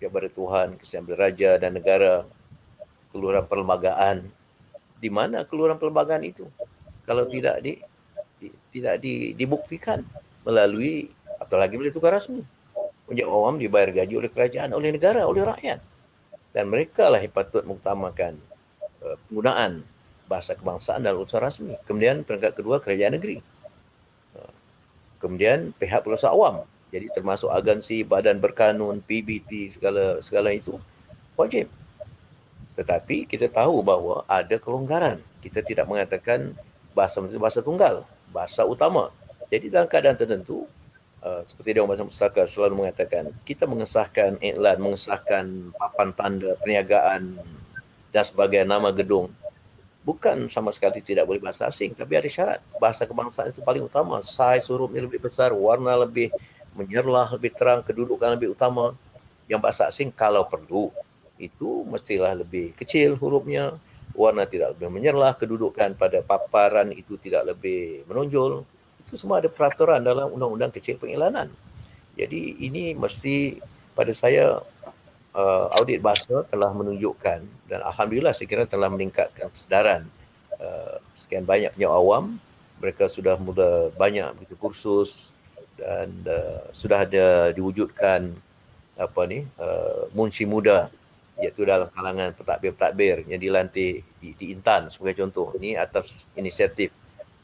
[0.00, 2.24] kepada Tuhan, kesian raja dan negara,
[3.10, 4.26] keluaran perlembagaan.
[5.00, 6.46] Di mana keluaran perlembagaan itu?
[7.04, 7.80] Kalau tidak di,
[8.38, 10.04] di tidak di, dibuktikan
[10.46, 12.44] melalui atau lagi boleh tukar rasmi.
[13.08, 15.82] Punya awam dibayar gaji oleh kerajaan, oleh negara, oleh rakyat.
[16.54, 18.38] Dan mereka lah yang patut mengutamakan
[19.02, 19.82] uh, penggunaan
[20.30, 21.74] bahasa kebangsaan dalam usaha rasmi.
[21.88, 23.42] Kemudian peringkat kedua kerajaan negeri.
[24.36, 24.54] Uh,
[25.18, 26.62] kemudian pihak perusahaan awam.
[26.90, 30.78] Jadi termasuk agensi, badan berkanun, PBT, segala segala itu
[31.38, 31.70] wajib.
[32.80, 35.20] Tetapi kita tahu bahawa ada kelonggaran.
[35.44, 36.56] Kita tidak mengatakan
[36.96, 39.12] bahasa bahasa tunggal, bahasa utama.
[39.52, 40.64] Jadi dalam keadaan tertentu,
[41.20, 45.44] uh, seperti Dewan Bahasa Pustaka selalu mengatakan, kita mengesahkan iklan, mengesahkan
[45.76, 47.36] papan tanda perniagaan
[48.08, 49.28] dan sebagai nama gedung.
[50.00, 52.64] Bukan sama sekali tidak boleh bahasa asing, tapi ada syarat.
[52.80, 54.24] Bahasa kebangsaan itu paling utama.
[54.24, 56.32] Saiz hurufnya lebih besar, warna lebih
[56.72, 58.96] menyerlah, lebih terang, kedudukan lebih utama.
[59.44, 60.88] Yang bahasa asing kalau perlu,
[61.40, 63.80] itu mestilah lebih kecil hurufnya,
[64.12, 68.68] warna tidak lebih menyerlah, kedudukan pada paparan itu tidak lebih menonjol,
[69.00, 71.48] itu semua ada peraturan dalam undang-undang kecil pengiklanan.
[72.14, 73.56] Jadi ini mesti
[73.96, 74.60] pada saya
[75.34, 80.04] uh, audit bahasa telah menunjukkan dan alhamdulillah saya kira telah meningkatkan kesedaran.
[80.60, 82.36] Uh, sekian banyak awam.
[82.80, 85.32] Mereka sudah mula banyak begitu kursus
[85.76, 88.32] dan uh, sudah ada diwujudkan
[89.00, 90.92] apa ni uh, munshi muda
[91.40, 96.92] iaitu dalam kalangan pentadbir-pentadbir yang dilantik di, di Intan sebagai contoh ni atas inisiatif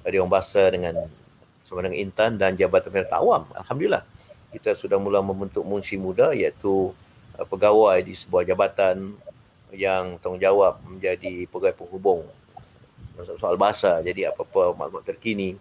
[0.05, 1.09] Dewan Bahasa dengan
[1.65, 3.49] bersama dengan Intan dan Jabatan Pemerintah Awam.
[3.57, 4.05] Alhamdulillah
[4.55, 6.95] kita sudah mula membentuk munshi muda iaitu
[7.35, 9.17] uh, pegawai di sebuah jabatan
[9.75, 12.23] yang tanggungjawab menjadi pegawai penghubung
[13.41, 13.99] soal bahasa.
[14.05, 15.57] Jadi apa-apa maklumat terkini,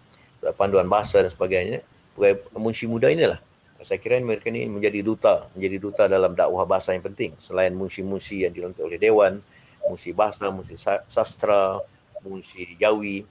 [0.59, 1.81] panduan bahasa dan sebagainya.
[2.13, 3.39] Pegawai munshi muda inilah
[3.85, 7.37] Saya kira mereka ini menjadi duta, menjadi duta dalam dakwah bahasa yang penting.
[7.37, 9.37] Selain musi-musi yang dilantik oleh Dewan,
[9.85, 10.73] musi bahasa, musi
[11.05, 11.85] sastra,
[12.25, 13.21] musi jawi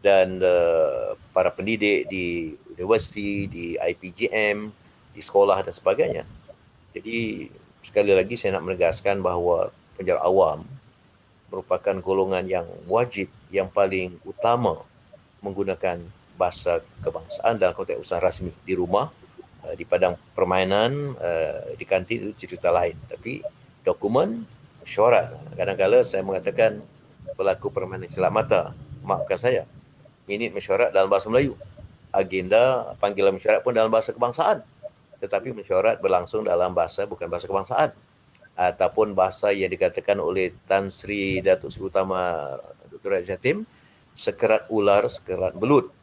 [0.00, 4.72] dan uh, para pendidik di universiti, di IPGM,
[5.12, 6.24] di sekolah dan sebagainya.
[6.96, 7.52] Jadi
[7.84, 9.68] sekali lagi saya nak menegaskan bahawa
[10.00, 10.64] penjara awam
[11.52, 14.84] merupakan golongan yang wajib yang paling utama
[15.44, 16.00] menggunakan
[16.40, 19.10] bahasa kebangsaan dalam konteks usaha rasmi di rumah
[19.68, 22.96] uh, di padang permainan uh, di kantin itu cerita lain.
[23.04, 23.44] Tapi
[23.84, 24.48] dokumen
[24.88, 25.36] syarat.
[25.52, 26.80] Kadang-kadang saya mengatakan
[27.36, 28.72] pelaku permainan silap mata
[29.04, 29.62] maafkan saya.
[30.24, 31.56] Minit mesyuarat dalam bahasa Melayu.
[32.08, 34.64] Agenda panggilan mesyuarat pun dalam bahasa kebangsaan.
[35.20, 37.92] Tetapi mesyuarat berlangsung dalam bahasa bukan bahasa kebangsaan.
[38.58, 42.52] Ataupun bahasa yang dikatakan oleh Tan Sri Datuk Seri Utama
[42.90, 43.08] Dr.
[43.14, 43.62] Raja Jatim
[44.18, 45.94] sekerat ular sekerat belut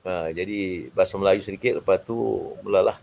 [0.00, 2.16] Ha, jadi bahasa Melayu sedikit lepas tu
[2.64, 2.96] mulalah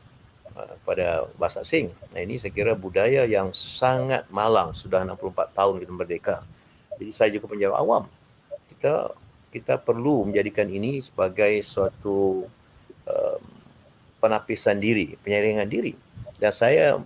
[0.58, 1.93] uh, pada bahasa asing.
[2.10, 6.36] Nah, ini saya kira budaya yang sangat malang sudah 64 tahun kita merdeka.
[6.98, 8.04] Jadi saya juga penjawab awam.
[8.74, 9.14] Kita
[9.54, 12.50] kita perlu menjadikan ini sebagai suatu
[13.06, 13.39] uh,
[14.18, 15.93] penapisan diri, penyaringan diri.
[16.38, 17.02] Dan saya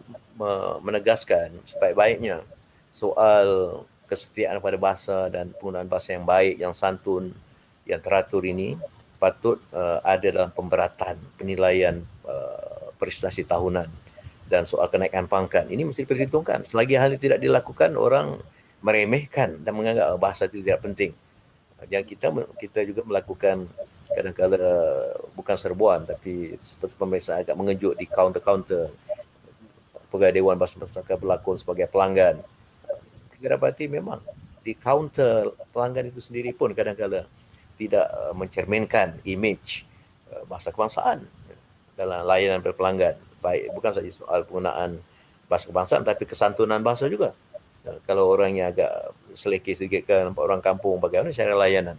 [0.82, 2.42] menegaskan sebaik-baiknya
[2.90, 3.80] soal
[4.10, 7.32] kesetiaan pada bahasa dan penggunaan bahasa yang baik, yang santun,
[7.86, 8.76] yang teratur ini
[9.22, 13.86] patut uh, ada dalam pemberatan penilaian uh, prestasi tahunan
[14.50, 15.70] dan soal kenaikan pangkat.
[15.70, 16.66] Ini mesti diperhitungkan.
[16.66, 18.42] Selagi hal ini tidak dilakukan orang
[18.82, 21.14] meremehkan dan menganggap oh, bahasa itu tidak penting.
[21.94, 23.70] Yang kita kita juga melakukan
[24.12, 28.92] kadang-kadang bukan serbuan tapi seperti pemeriksaan agak mengejut di counter-counter
[30.12, 32.42] pegawai Dewan Bahasa Pustaka berlakon sebagai pelanggan.
[33.38, 34.20] Kita dapati memang
[34.62, 37.26] di counter pelanggan itu sendiri pun kadang-kadang
[37.78, 39.86] tidak uh, mencerminkan image
[40.32, 41.28] uh, bahasa kebangsaan
[41.96, 45.02] dalam layanan pelanggan baik bukan saja soal penggunaan
[45.50, 47.36] bahasa kebangsaan tapi kesantunan bahasa juga.
[47.84, 51.98] Uh, kalau orang yang agak selekeh sedikit kan nampak orang kampung bagaimana cara layanan?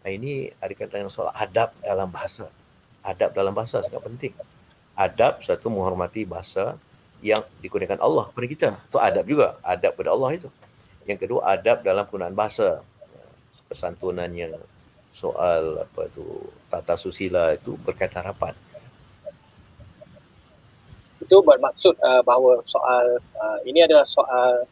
[0.00, 2.48] Nah, ini ada kata yang soal adab dalam bahasa.
[3.04, 4.32] Adab dalam bahasa sangat penting.
[4.96, 6.76] Adab satu menghormati bahasa
[7.20, 8.68] yang digunakan Allah kepada kita.
[8.88, 9.60] Itu adab juga.
[9.60, 10.48] Adab kepada Allah itu.
[11.04, 12.80] Yang kedua adab dalam penggunaan bahasa.
[13.68, 14.56] Kesantunannya
[15.14, 16.24] soal apa tu
[16.70, 18.54] tata susila itu berkaitan rapat.
[21.20, 24.66] Itu bermaksud uh, bahawa soal uh, ini adalah soal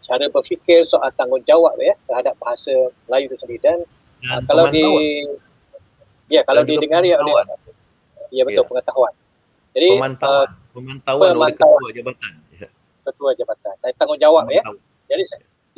[0.00, 2.72] cara berfikir soal tanggungjawab ya terhadap bahasa
[3.04, 3.78] Melayu itu sendiri dan,
[4.32, 4.84] uh, kalau di
[6.32, 7.44] ya kalau didengar ya oleh
[8.32, 8.68] ya betul ya.
[8.70, 9.12] pengetahuan.
[9.70, 12.32] Jadi pemantauan, uh, pemantauan, oleh ketua jabatan.
[12.54, 12.68] Ya.
[13.06, 13.74] Ketua jabatan.
[13.82, 14.62] Dan tanggungjawab ya.
[15.10, 15.22] Jadi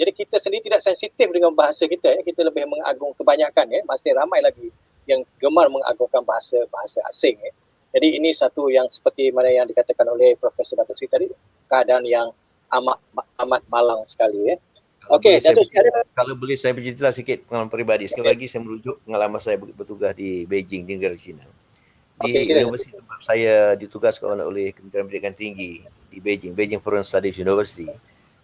[0.02, 2.20] jadi kita sendiri tidak sensitif dengan bahasa kita ya.
[2.26, 3.86] Kita lebih mengagung kebanyakan ya.
[3.86, 4.74] Masih ramai lagi
[5.06, 7.54] yang gemar mengagungkan bahasa bahasa asing ya.
[7.94, 11.30] Jadi ini satu yang seperti mana yang dikatakan oleh Profesor Datuk Sri tadi
[11.70, 12.34] keadaan yang
[12.74, 12.98] amat
[13.46, 14.56] amat malang sekali ya.
[15.06, 15.86] Okey, Datuk Sri
[16.18, 18.10] kalau boleh saya bercerita sikit pengalaman peribadi.
[18.10, 18.34] Sekali okay.
[18.34, 21.46] lagi saya merujuk pengalaman saya bertugas di Beijing di negara China.
[22.26, 27.38] Di okay, universiti tempat saya ditugaskan oleh Kementerian Pendidikan Tinggi di Beijing, Beijing Foreign Studies
[27.38, 27.86] University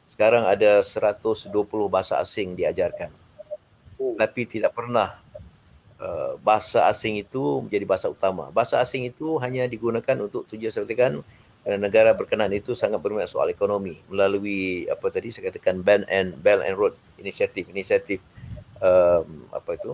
[0.08, 1.52] sekarang ada 120
[1.86, 3.12] bahasa asing diajarkan.
[4.00, 4.16] Oh.
[4.16, 5.20] Tapi tidak pernah
[6.00, 8.50] uh, bahasa asing itu menjadi bahasa utama.
[8.50, 11.20] Bahasa asing itu hanya digunakan untuk tujuan saya katakan
[11.76, 16.64] negara berkenan itu sangat berminat soal ekonomi melalui apa tadi saya katakan Band and Bell
[16.64, 18.24] and Road inisiatif inisiatif
[18.80, 19.92] um, apa itu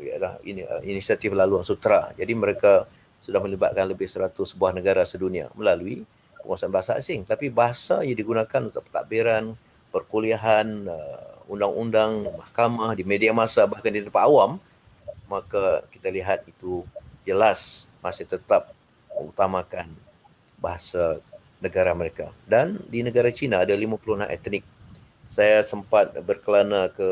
[0.00, 2.16] ialah ini uh, inisiatif laluan sutra.
[2.16, 2.88] Jadi mereka
[3.20, 6.02] sudah melibatkan lebih 100 sebuah negara sedunia melalui
[6.42, 7.22] penguasaan bahasa asing.
[7.22, 9.54] Tapi bahasa yang digunakan untuk pentadbiran
[9.94, 14.56] perkuliahan uh, undang-undang mahkamah di media masa bahkan di tempat awam
[15.28, 16.84] maka kita lihat itu
[17.24, 18.74] jelas masih tetap
[19.14, 19.88] mengutamakan
[20.58, 21.22] bahasa
[21.62, 22.34] negara mereka.
[22.44, 24.64] Dan di negara China ada 56 etnik.
[25.30, 27.08] Saya sempat berkelana ke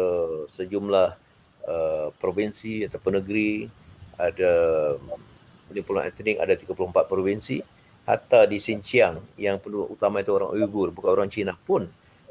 [0.51, 1.16] sejumlah
[1.64, 3.70] uh, provinsi atau negeri
[4.20, 4.53] ada
[5.72, 7.64] 50 etnik ada 34 provinsi
[8.09, 11.86] hatta di Xinjiang yang penduduk utama itu orang Uyghur bukan orang Cina pun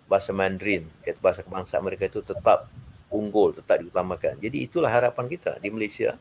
[0.09, 2.65] bahasa Mandarin iaitu bahasa kebangsaan mereka itu tetap
[3.09, 4.37] unggul tetap diutamakan.
[4.37, 6.17] Jadi itulah harapan kita di Malaysia.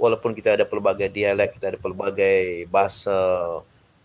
[0.00, 3.12] Walaupun kita ada pelbagai dialek kita ada pelbagai bahasa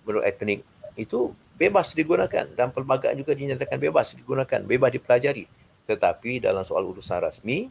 [0.03, 0.61] menurut etnik
[0.99, 2.45] itu bebas digunakan.
[2.51, 5.45] Dan pelbagai juga dinyatakan bebas digunakan bebas dipelajari.
[5.85, 7.69] Tetapi dalam soal urusan rasmi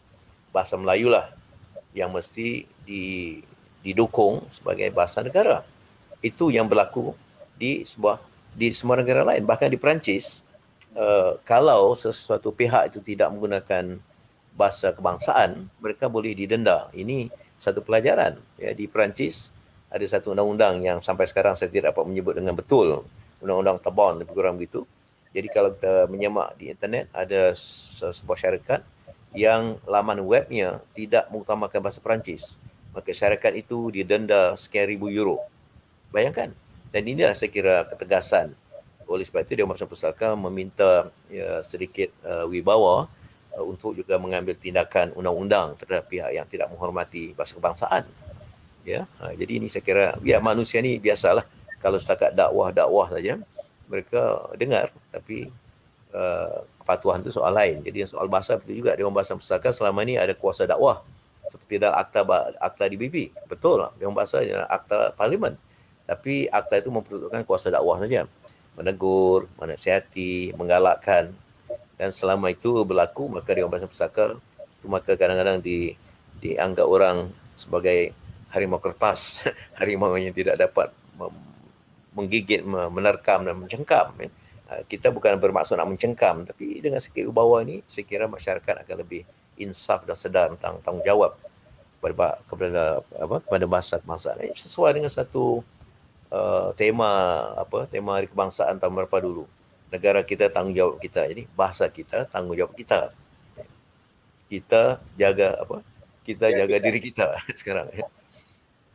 [0.55, 1.35] bahasa Melayu lah
[1.95, 3.43] yang mesti di,
[3.83, 5.67] didukung sebagai bahasa negara
[6.25, 7.13] itu yang berlaku
[7.61, 8.17] di sebuah
[8.57, 10.41] di semua negara lain bahkan di Perancis
[10.97, 14.01] uh, kalau sesuatu pihak itu tidak menggunakan
[14.57, 17.29] bahasa kebangsaan mereka boleh didenda ini
[17.61, 19.53] satu pelajaran ya di Perancis
[19.93, 23.07] ada satu undang-undang yang sampai sekarang saya tidak dapat menyebut dengan betul
[23.45, 24.89] undang-undang Tabon lebih kurang begitu.
[25.37, 28.81] Jadi kalau kita menyemak di internet ada sebuah syarikat
[29.37, 32.57] yang laman webnya tidak mengutamakan bahasa Perancis.
[32.97, 35.43] Maka syarikat itu didenda sekian ribu euro.
[36.15, 36.55] Bayangkan.
[36.95, 38.55] Dan ini saya kira ketegasan.
[39.11, 43.11] Oleh sebab itu Dewan Besar Pusaka meminta ya, sedikit uh, wibawa
[43.59, 48.07] uh, untuk juga mengambil tindakan undang-undang terhadap pihak yang tidak menghormati bahasa kebangsaan.
[48.87, 51.43] Ya, uh, jadi ini saya kira ya manusia ni biasalah
[51.83, 53.37] kalau setakat dakwah-dakwah saja
[53.91, 55.53] mereka dengar tapi
[56.17, 57.85] uh, kepatuhan itu soal lain.
[57.85, 61.05] Jadi soal bahasa itu juga Dewan Bahasa Pusaka selama ini ada kuasa dakwah
[61.51, 62.25] seperti dalam akta
[62.57, 63.35] akta DBP.
[63.51, 63.93] Betul lah.
[64.01, 64.41] Dewan Bahasa
[64.71, 65.61] akta parlimen.
[66.05, 68.29] Tapi akta itu memperuntukkan kuasa dakwah saja.
[68.77, 71.33] Menegur, menasihati, menggalakkan.
[71.95, 75.95] Dan selama itu berlaku maka Dewan Bahasa Pusaka itu maka kadang-kadang di
[76.43, 78.13] dianggap orang sebagai
[78.51, 79.41] harimau kertas,
[79.79, 80.91] harimau yang tidak dapat
[82.15, 84.13] menggigit, menerkam dan mencengkam.
[84.19, 84.29] Ya.
[84.65, 88.97] Ah, kita bukan bermaksud nak mencengkam tapi dengan sikit ubawa ini saya kira masyarakat akan
[88.97, 89.29] lebih
[89.61, 91.37] insaf dan sedar tentang tanggungjawab
[92.01, 92.83] kepada kepada
[93.21, 95.61] apa kepada kebangsaan ini sesuai dengan satu
[96.35, 97.11] uh, tema
[97.55, 99.47] apa tema hari kebangsaan tahun berapa dulu
[99.95, 103.15] negara kita tanggungjawab kita jadi bahasa kita tanggungjawab kita
[104.51, 105.87] kita jaga apa
[106.27, 108.09] kita jaga diri kita sekarang ya.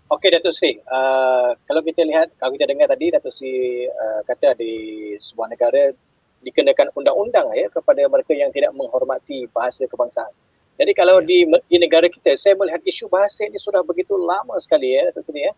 [0.09, 4.57] Okey Datuk Sri, uh, kalau kita lihat, kalau kita dengar tadi Datuk Sri uh, kata
[4.57, 5.93] di sebuah negara
[6.41, 10.33] dikenakan undang-undang ya kepada mereka yang tidak menghormati bahasa kebangsaan.
[10.81, 11.29] Jadi kalau ya.
[11.29, 15.29] di, di negara kita, saya melihat isu bahasa ini sudah begitu lama sekali ya Datuk
[15.29, 15.53] Sri ya.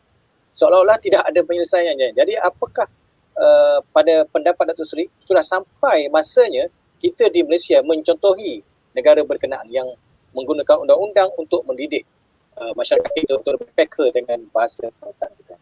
[0.61, 2.13] Seolah-olah tidak ada penyelesaiannya.
[2.13, 2.85] Jadi apakah
[3.33, 6.69] uh, pada pendapat Datuk Sri sudah sampai masanya
[7.01, 8.61] kita di Malaysia mencontohi
[8.93, 9.89] negara berkenaan yang
[10.37, 12.05] menggunakan undang-undang untuk mendidik
[12.51, 15.55] Uh, masyarakat kita untuk berpeka dengan bahasa kebangsaan kita.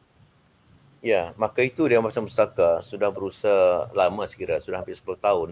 [1.06, 5.50] Ya, maka itu Dewan Bahasa Pustaka sudah berusaha lama sekira, sudah hampir 10 tahun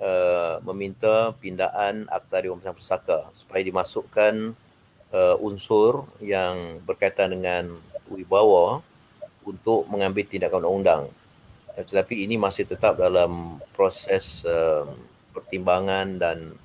[0.00, 4.56] uh, meminta pindaan Akta Dewan Bahasa Pustaka supaya dimasukkan
[5.12, 7.76] uh, unsur yang berkaitan dengan
[8.10, 8.84] wibawa
[9.44, 11.02] untuk mengambil tindakan undang-undang.
[11.76, 14.88] Uh, tetapi ini masih tetap dalam proses uh,
[15.34, 16.56] pertimbangan dan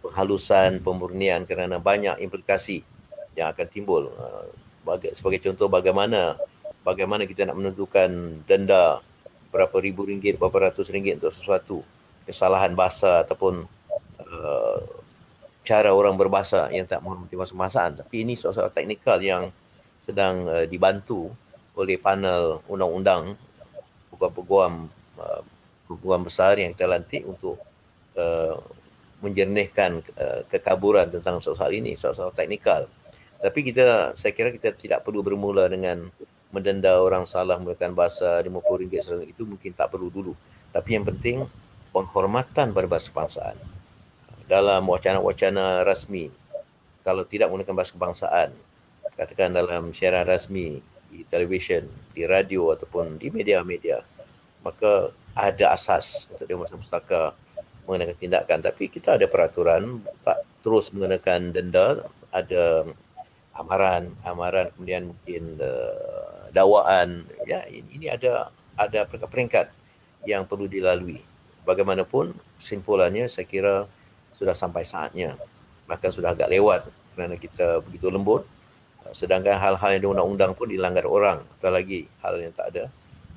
[0.00, 2.82] penghalusan pemurnian kerana banyak implikasi
[3.36, 4.10] yang akan timbul.
[4.16, 4.48] Uh,
[5.14, 6.34] sebagai contoh bagaimana
[6.82, 9.04] bagaimana kita nak menentukan denda
[9.50, 11.78] berapa ribu ringgit, berapa ratus ringgit untuk sesuatu
[12.24, 13.66] kesalahan bahasa ataupun
[14.22, 14.80] uh,
[15.66, 17.92] cara orang berbahasa yang tak menghormati bahasa kebangsaan.
[18.00, 19.50] Tapi ini soal-soal teknikal yang
[20.04, 21.30] sedang uh, dibantu
[21.76, 23.36] oleh panel undang-undang
[24.12, 25.42] peguam-peguam uh,
[25.90, 27.58] peguam besar yang kita lantik untuk
[28.14, 28.58] uh,
[29.20, 32.88] menjernihkan uh, kekaburan tentang soal-soal ini, soal-soal teknikal.
[33.40, 36.08] Tapi kita, saya kira kita tidak perlu bermula dengan
[36.50, 40.32] mendenda orang salah menggunakan bahasa RM50 seratus itu mungkin tak perlu dulu.
[40.70, 41.46] Tapi yang penting
[41.90, 43.56] penghormatan pada bahasa kebangsaan.
[44.50, 46.30] Dalam wacana-wacana rasmi,
[47.06, 48.50] kalau tidak menggunakan bahasa kebangsaan,
[49.20, 50.80] katakan dalam siaran rasmi
[51.12, 51.84] di televisyen,
[52.16, 54.00] di radio ataupun di media-media,
[54.64, 57.36] maka ada asas untuk Dewan Pustaka
[57.84, 58.58] mengenakan tindakan.
[58.64, 62.88] Tapi kita ada peraturan tak terus menggunakan denda, ada
[63.52, 67.28] amaran amaran kemudian mungkin uh, dakwaan.
[67.44, 69.68] Ya ini ada ada peringkat-peringkat
[70.24, 71.20] yang perlu dilalui.
[71.68, 73.84] Bagaimanapun simpulannya saya kira
[74.40, 75.36] sudah sampai saatnya.
[75.84, 78.48] Bahkan sudah agak lewat kerana kita begitu lembut
[79.12, 82.84] sedangkan hal-hal yang di undang-undang pun dilanggar orang apalagi hal yang tak ada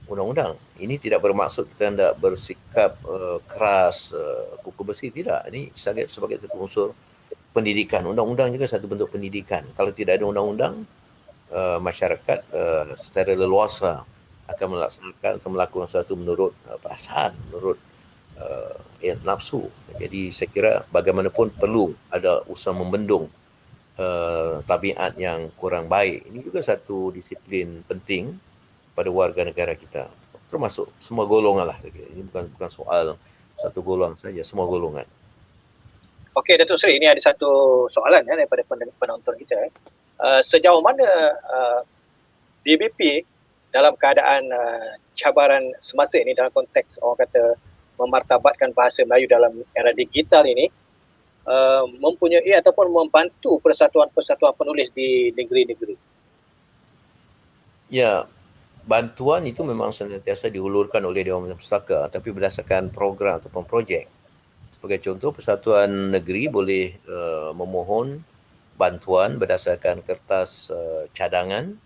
[0.06, 6.12] undang-undang ini tidak bermaksud kita hendak bersikap uh, keras uh, kuku besi tidak ini sebagai
[6.12, 6.90] sebagai satu unsur
[7.54, 8.02] pendidikan.
[8.04, 9.64] Undang-undang juga satu bentuk pendidikan.
[9.78, 10.84] Kalau tidak ada undang-undang,
[11.54, 14.02] uh, masyarakat uh, secara leluasa
[14.50, 17.78] akan melaksanakan atau melakukan sesuatu menurut uh, perasaan, menurut
[18.42, 19.70] uh, ya, nafsu.
[20.02, 23.30] Jadi saya kira bagaimanapun perlu ada usaha membendung
[24.00, 26.30] uh, tabiat yang kurang baik.
[26.30, 28.38] Ini juga satu disiplin penting
[28.94, 30.10] pada warga negara kita.
[30.50, 31.78] Termasuk semua golongan lah.
[31.82, 33.18] Ini bukan bukan soal
[33.58, 35.06] satu golongan saja, semua golongan.
[36.34, 38.66] Okey Datuk Seri, ini ada satu soalan ya, daripada
[38.98, 39.70] penonton kita.
[40.18, 41.06] Uh, sejauh mana
[41.46, 41.82] uh,
[42.66, 43.22] DBP
[43.70, 47.58] dalam keadaan uh, cabaran semasa ini dalam konteks orang kata
[48.02, 50.70] memartabatkan bahasa Melayu dalam era digital ini
[51.48, 55.96] uh, mempunyai ataupun membantu persatuan-persatuan penulis di negeri-negeri?
[57.94, 58.26] Ya,
[58.84, 64.12] bantuan itu memang sentiasa diulurkan oleh Dewan Pustaka tapi berdasarkan program ataupun projek
[64.84, 68.20] sebagai contoh persatuan negeri boleh uh, memohon
[68.76, 71.80] bantuan berdasarkan kertas uh, cadangan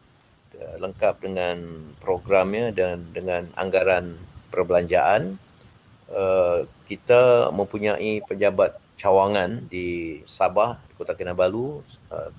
[0.57, 1.57] uh, lengkap dengan
[2.01, 4.17] programnya dan dengan anggaran
[4.49, 5.37] perbelanjaan
[6.09, 12.33] uh, kita mempunyai pejabat cawangan di Sabah, di Kota Kinabalu, uh,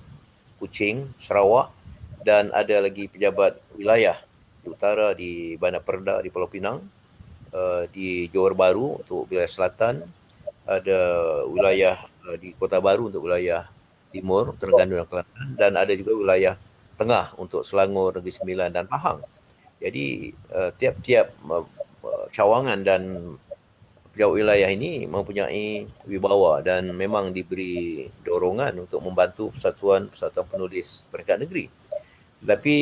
[0.59, 1.71] Kuching, Sarawak
[2.19, 4.19] dan ada lagi pejabat wilayah
[4.59, 6.83] di utara di Bandar Perda di Pulau Pinang,
[7.55, 10.03] uh, di Johor Bahru untuk wilayah selatan,
[10.67, 10.99] ada
[11.47, 11.95] wilayah
[12.27, 13.65] uh, di Kota Baru untuk wilayah
[14.11, 16.53] timur, Terengganu dan Kelantan dan ada juga wilayah
[16.99, 19.23] tengah untuk Selangor, Negeri Sembilan dan Pahang.
[19.79, 20.35] Jadi
[20.75, 21.39] tiap-tiap
[22.35, 23.31] cawangan dan
[24.19, 31.71] pejabat wilayah ini mempunyai wibawa dan memang diberi dorongan untuk membantu persatuan-persatuan penulis peringkat negeri.
[32.43, 32.75] Tetapi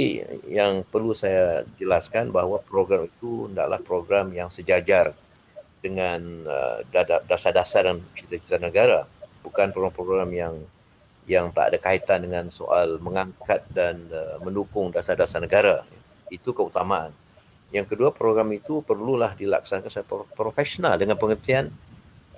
[0.49, 5.14] yang perlu saya jelaskan bahawa program itu adalah program yang sejajar
[5.77, 6.81] dengan uh,
[7.30, 9.05] dasar-dasar dan cita-cita negara.
[9.45, 10.57] Bukan program-program yang
[11.30, 15.85] yang tak ada kaitan dengan soal mengangkat dan uh, mendukung dasar-dasar negara.
[16.34, 17.14] Itu keutamaan.
[17.72, 21.68] Yang kedua, program itu perlulah dilaksanakan secara profesional dengan pengertian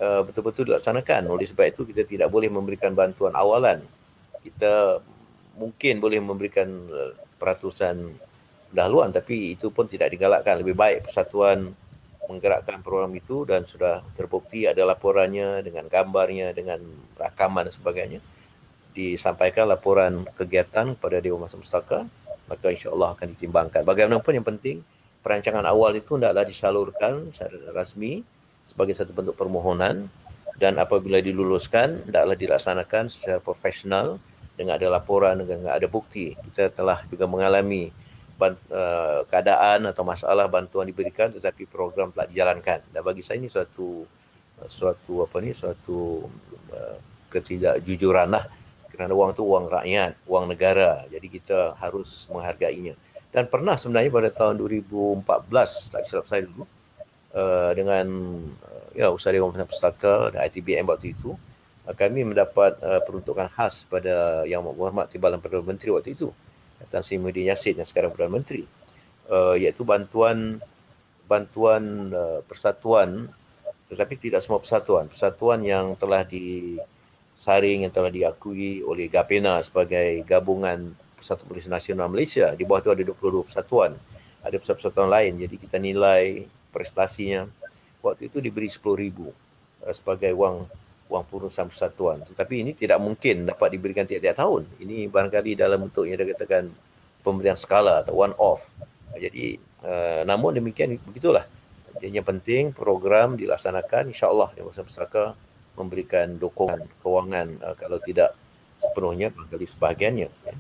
[0.02, 1.30] uh, betul-betul dilaksanakan.
[1.30, 3.86] Oleh sebab itu, kita tidak boleh memberikan bantuan awalan.
[4.42, 4.98] Kita
[5.60, 8.10] mungkin boleh memberikan uh, peratusan
[8.70, 10.62] dahuluan tapi itu pun tidak digalakkan.
[10.62, 11.74] Lebih baik persatuan
[12.30, 16.82] menggerakkan program itu dan sudah terbukti ada laporannya dengan gambarnya, dengan
[17.18, 18.22] rakaman dan sebagainya
[18.94, 22.06] disampaikan laporan kegiatan kepada Dewan Masa Pustaka
[22.50, 23.86] maka insyaAllah akan ditimbangkan.
[23.86, 24.82] Bagaimanapun yang penting
[25.20, 28.24] perancangan awal itu hendaklah disalurkan secara rasmi
[28.64, 30.08] sebagai satu bentuk permohonan
[30.60, 34.20] dan apabila diluluskan hendaklah dilaksanakan secara profesional
[34.60, 36.36] dengan ada laporan dengan ada bukti.
[36.36, 37.96] Kita telah juga mengalami
[38.44, 42.84] uh, keadaan atau masalah bantuan diberikan tetapi program telah dijalankan.
[42.92, 44.04] Dan bagi saya ini suatu
[44.68, 46.28] suatu apa ni suatu
[46.76, 46.98] uh,
[47.32, 48.52] ketidakjujuran lah
[48.92, 51.08] kerana wang tu wang rakyat, wang negara.
[51.08, 53.00] Jadi kita harus menghargainya.
[53.30, 56.66] Dan pernah sebenarnya pada tahun 2014, tak silap saya dulu,
[57.38, 58.06] uh, dengan
[58.58, 61.38] uh, ya Usaha Dewan Pustaka dan ITBM waktu itu,
[61.86, 66.34] uh, kami mendapat uh, peruntukan khas pada Yang Berhormat Timbalan Perdana Menteri waktu itu,
[66.90, 68.66] Tan Sri Muhyiddin Yassin yang sekarang Perdana Menteri,
[69.30, 70.58] uh, iaitu bantuan
[71.30, 73.30] bantuan uh, persatuan
[73.90, 75.10] tetapi tidak semua persatuan.
[75.10, 76.78] Persatuan yang telah di
[77.42, 82.56] saring yang telah diakui oleh GAPENA sebagai gabungan Persatuan Polis Nasional Malaysia.
[82.56, 83.92] Di bawah itu ada 22 persatuan.
[84.40, 85.36] Ada persatuan lain.
[85.44, 87.46] Jadi kita nilai prestasinya.
[88.00, 89.18] Waktu itu diberi RM10,000
[89.84, 90.64] uh, sebagai wang
[91.12, 92.24] wang pengurusan persatuan.
[92.24, 94.64] Tetapi ini tidak mungkin dapat diberikan tiap-tiap tahun.
[94.80, 96.72] Ini barangkali dalam bentuk yang dikatakan
[97.26, 98.64] pemberian skala atau one off.
[99.18, 101.44] Jadi uh, namun demikian begitulah.
[102.00, 105.36] Yang penting program dilaksanakan insya-Allah di masa pesaka
[105.76, 108.32] memberikan dukungan kewangan uh, kalau tidak
[108.80, 110.54] sepenuhnya barangkali sebahagiannya ya.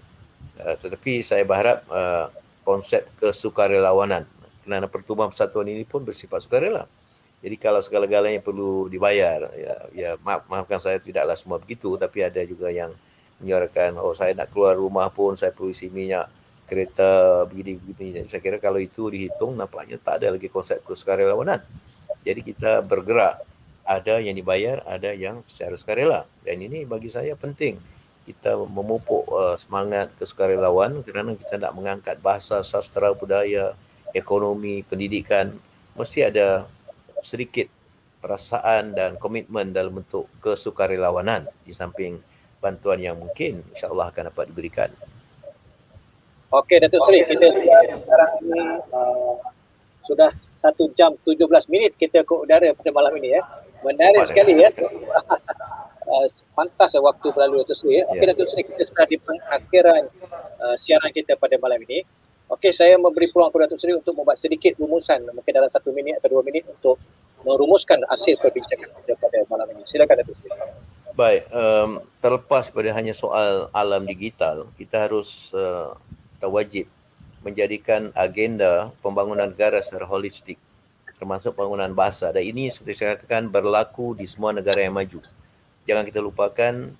[0.61, 2.27] Uh, tetapi saya berharap uh,
[2.63, 4.27] konsep kesukarelawanan
[4.63, 6.85] kerana pertumbuhan persatuan ini pun bersifat sukarela
[7.39, 12.43] jadi kalau segala-galanya perlu dibayar ya ya maaf maafkan saya tidaklah semua begitu tapi ada
[12.43, 12.91] juga yang
[13.39, 16.27] menyuarakan oh saya nak keluar rumah pun saya perlu isi minyak
[16.69, 21.63] kereta begini begini saya kira kalau itu dihitung nampaknya tak ada lagi konsep kesukarelawanan
[22.21, 23.49] jadi kita bergerak
[23.89, 26.29] ada yang dibayar, ada yang secara sukarela.
[26.45, 27.81] Dan ini bagi saya penting.
[28.29, 33.73] Kita memupuk uh, semangat kesukarelawan kerana kita nak mengangkat bahasa, sastra, budaya,
[34.13, 35.49] ekonomi, pendidikan.
[35.97, 36.69] Mesti ada
[37.25, 37.65] sedikit
[38.21, 42.21] perasaan dan komitmen dalam bentuk kesukarelawanan di samping
[42.61, 44.93] bantuan yang mungkin insyaAllah akan dapat diberikan.
[46.53, 48.61] Okey Datuk Seri, kita sekarang ini
[48.93, 49.37] uh,
[50.05, 53.41] sudah satu jam 17 minit kita ke udara pada malam ini ya.
[53.81, 54.69] Menarik sekali ya.
[56.09, 56.25] Uh,
[56.57, 58.01] pantas waktu berlalu Datuk Seri.
[58.01, 58.09] Ya.
[58.09, 58.33] Okey yeah.
[58.33, 60.03] Datuk Seri kita sudah di pengakhiran
[60.57, 62.01] uh, siaran kita pada malam ini.
[62.49, 66.17] Okey saya memberi peluang kepada Datuk Seri untuk membuat sedikit rumusan mungkin dalam satu minit
[66.17, 66.97] atau dua minit untuk
[67.45, 69.85] merumuskan hasil perbincangan kita pada malam ini.
[69.85, 70.57] Silakan Datuk Seri.
[71.13, 75.93] Baik, um, terlepas pada hanya soal alam digital, kita harus uh,
[76.39, 76.85] kita wajib
[77.45, 80.57] menjadikan agenda pembangunan negara secara holistik
[81.19, 85.19] termasuk pembangunan bahasa dan ini seperti saya katakan berlaku di semua negara yang maju.
[85.89, 86.93] Jangan kita lupakan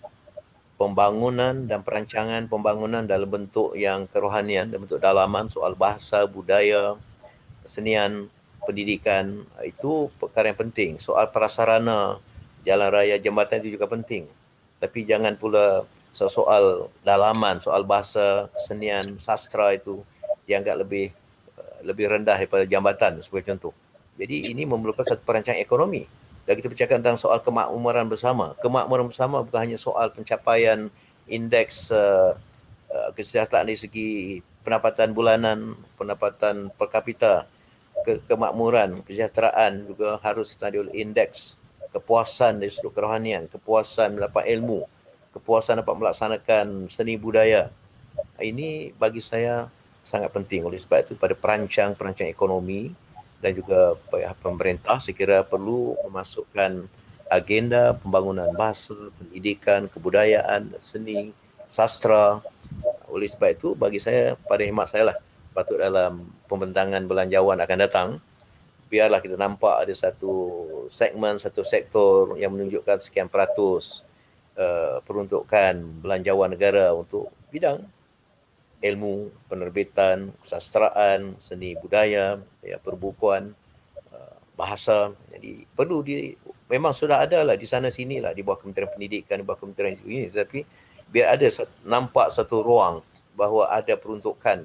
[0.81, 6.97] pembangunan dan perancangan pembangunan dalam bentuk yang kerohanian, dalam bentuk dalaman soal bahasa, budaya,
[7.61, 8.33] kesenian,
[8.65, 10.97] pendidikan itu perkara yang penting.
[10.97, 12.17] Soal prasarana,
[12.65, 14.25] jalan raya, jambatan itu juga penting.
[14.81, 20.01] Tapi jangan pula soal dalaman, soal bahasa, kesenian, sastra itu
[20.49, 21.13] dianggap lebih
[21.85, 23.73] lebih rendah daripada jambatan sebagai contoh.
[24.17, 26.03] Jadi ini memerlukan satu perancangan ekonomi.
[26.49, 28.57] Dan kita bercakap tentang soal kemakmuran bersama.
[28.57, 30.89] Kemakmuran bersama bukan hanya soal pencapaian
[31.29, 32.33] indeks uh,
[32.89, 34.09] uh, kesihatan dari segi
[34.65, 37.45] pendapatan bulanan, pendapatan per kapita,
[38.01, 41.53] ke- kemakmuran, kesejahteraan juga harus tadi oleh indeks
[41.93, 44.89] kepuasan dari sudut kerohanian, kepuasan mendapat ilmu,
[45.37, 47.69] kepuasan dapat melaksanakan seni budaya.
[48.41, 49.69] Ini bagi saya
[50.01, 52.89] sangat penting oleh sebab itu pada perancang-perancang ekonomi
[53.39, 56.87] dan juga pihak pemerintah saya kira perlu memasukkan
[57.29, 61.31] agenda pembangunan bahasa, pendidikan, kebudayaan, seni,
[61.69, 62.41] sastra.
[63.07, 65.17] Oleh sebab itu bagi saya pada hemat saya lah
[65.53, 68.09] patut dalam pembentangan belanjawan akan datang
[68.89, 70.33] biarlah kita nampak ada satu
[70.89, 74.01] segmen, satu sektor yang menunjukkan sekian peratus
[74.57, 77.85] uh, peruntukan belanjawan negara untuk bidang
[78.79, 83.51] ilmu, penerbitan, kesastraan, seni budaya, ya, perbukuan,
[84.11, 85.11] uh, bahasa.
[85.31, 86.35] Jadi perlu di
[86.71, 89.97] memang sudah ada lah di sana sini lah di bawah Kementerian Pendidikan, di bawah Kementerian
[90.05, 90.63] ini tapi
[91.09, 91.47] biar ada
[91.83, 93.01] nampak satu ruang
[93.33, 94.63] bahawa ada peruntukan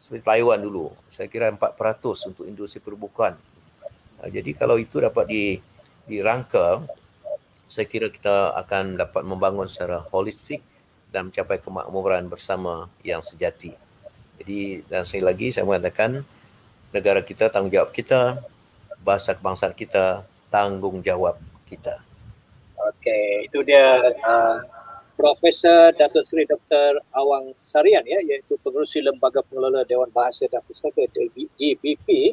[0.00, 0.94] seperti Taiwan dulu.
[1.12, 3.36] Saya kira 4% untuk industri perbukuan.
[4.20, 5.44] Jadi kalau itu dapat di
[6.08, 6.84] dirangka
[7.70, 10.58] saya kira kita akan dapat membangun secara holistik
[11.10, 13.74] dan mencapai kemakmuran bersama yang sejati.
[14.40, 16.24] Jadi dan sekali lagi saya mengatakan
[16.94, 18.40] negara kita tanggungjawab kita,
[19.04, 21.36] bahasa kebangsaan kita tanggungjawab
[21.68, 22.02] kita.
[22.80, 24.58] Okey, itu dia uh,
[25.20, 27.04] Profesor Datuk Seri Dr.
[27.12, 32.32] Awang Sarian ya iaitu pengerusi Lembaga Pengelola Dewan Bahasa dan Pustaka DBP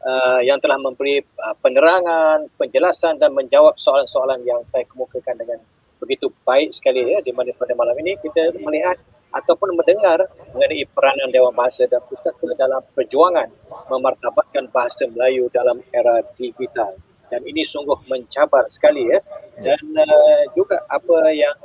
[0.00, 5.60] uh, yang telah memberi uh, penerangan, penjelasan dan menjawab soalan-soalan yang saya kemukakan dengan
[6.02, 8.18] begitu baik sekali ya di mana pada malam ini.
[8.18, 8.98] Kita melihat
[9.32, 13.48] ataupun mendengar mengenai peranan Dewan Bahasa dan Pustaka dalam perjuangan
[13.88, 16.98] memartabatkan bahasa Melayu dalam era digital.
[17.32, 19.22] Dan ini sungguh mencabar sekali ya.
[19.56, 21.56] Dan uh, juga apa yang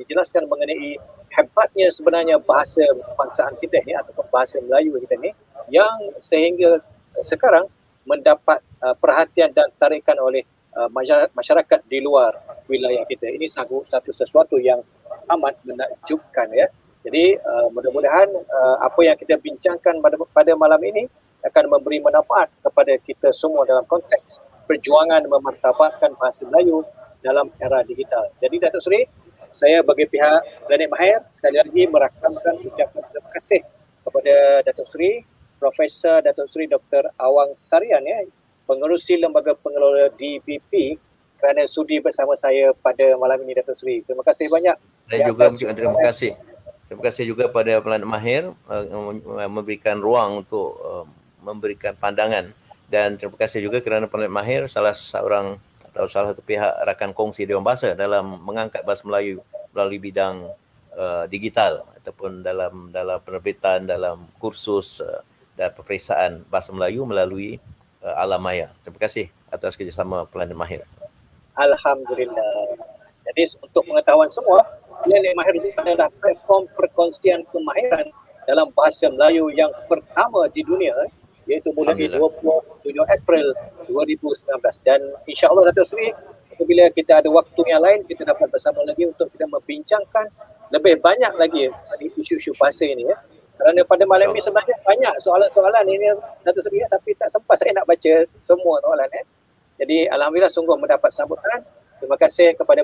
[0.00, 0.96] dijelaskan mengenai
[1.36, 2.80] hebatnya sebenarnya bahasa
[3.20, 5.30] bangsaan kita ni ataupun bahasa Melayu kita ni
[5.68, 6.80] yang sehingga
[7.20, 7.68] sekarang
[8.08, 10.42] mendapat uh, perhatian dan tarikan oleh
[10.76, 10.88] uh,
[11.34, 12.36] masyarakat di luar
[12.66, 14.82] wilayah kita ini satu satu sesuatu yang
[15.30, 16.66] amat menakjubkan ya
[17.00, 21.08] jadi uh, mudah-mudahan uh, apa yang kita bincangkan pada pada malam ini
[21.40, 26.84] akan memberi manfaat kepada kita semua dalam konteks perjuangan memartabatkan bahasa Melayu
[27.24, 28.28] dalam era digital.
[28.38, 29.02] Jadi Datuk Seri,
[29.50, 33.60] saya bagi pihak Planet Mahir sekali lagi merakamkan ucapan terima kasih
[34.04, 34.34] kepada
[34.68, 35.24] Datuk Seri,
[35.58, 37.10] Profesor Datuk Seri Dr.
[37.18, 38.24] Awang Sarian ya,
[38.70, 40.94] pengerusi Lembaga Pengelola DBP
[41.42, 44.06] kerana sudi bersama saya pada malam ini Datuk Seri.
[44.06, 44.78] Terima kasih banyak.
[45.10, 46.30] Saya juga mengucapkan terima kasih.
[46.86, 51.06] Terima kasih juga pada Planet Mahir uh, memberikan ruang untuk uh,
[51.42, 52.54] memberikan pandangan
[52.86, 55.58] dan terima kasih juga kerana Planet Mahir salah seorang
[55.90, 59.42] atau salah satu pihak rakan kongsi Dewan Bahasa dalam mengangkat bahasa Melayu
[59.74, 60.46] melalui bidang
[60.94, 65.22] uh, digital ataupun dalam dalam penerbitan dalam kursus uh,
[65.58, 67.58] dan peperiksaan bahasa Melayu melalui
[68.04, 68.72] uh, alam maya.
[68.84, 70.82] Terima kasih atas kerjasama Planet Mahir.
[71.56, 72.80] Alhamdulillah.
[73.30, 74.64] Jadi untuk pengetahuan semua,
[75.04, 78.08] Planet Mahir ini adalah platform perkongsian kemahiran
[78.48, 81.10] dalam bahasa Melayu yang pertama di dunia eh
[81.48, 82.20] iaitu mulai 27
[83.10, 83.46] April
[83.90, 86.14] 2019 dan insyaAllah Datuk Seri
[86.54, 90.30] apabila kita ada waktu yang lain kita dapat bersama lagi untuk kita membincangkan
[90.70, 91.72] lebih banyak lagi
[92.14, 93.16] isu-isu bahasa ini ya.
[93.60, 96.16] Kerana pada malam ini sebenarnya banyak soalan-soalan ini
[96.48, 99.22] Datuk Seri tapi tak sempat saya nak baca semua soalan ya.
[99.84, 101.60] Jadi Alhamdulillah sungguh mendapat sambutan.
[102.00, 102.80] Terima kasih kepada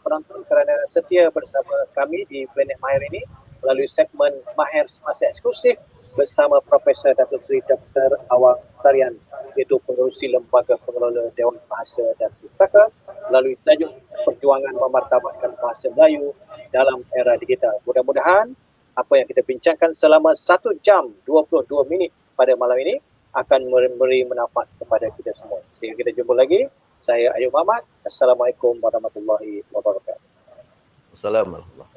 [0.00, 3.20] penonton kerana setia bersama kami di Planet Mahir ini
[3.60, 5.76] melalui segmen Mahir Semasa Eksklusif
[6.16, 8.16] bersama Profesor Datuk Seri Dr.
[8.32, 9.12] Awang Tarian
[9.52, 12.88] iaitu pengurusi Lembaga Pengelola Dewan Bahasa dan Pustaka
[13.28, 13.92] melalui tajuk
[14.24, 16.32] perjuangan memartabatkan bahasa Melayu
[16.72, 17.76] dalam era digital.
[17.84, 18.56] Mudah-mudahan
[18.96, 22.96] apa yang kita bincangkan selama 1 jam 22 minit pada malam ini
[23.36, 25.60] akan memberi manfaat kepada kita semua.
[25.68, 26.64] Sehingga kita jumpa lagi.
[26.96, 27.84] Saya Ayub Muhammad.
[28.08, 30.24] Assalamualaikum warahmatullahi wabarakatuh.
[31.12, 31.95] Assalamualaikum.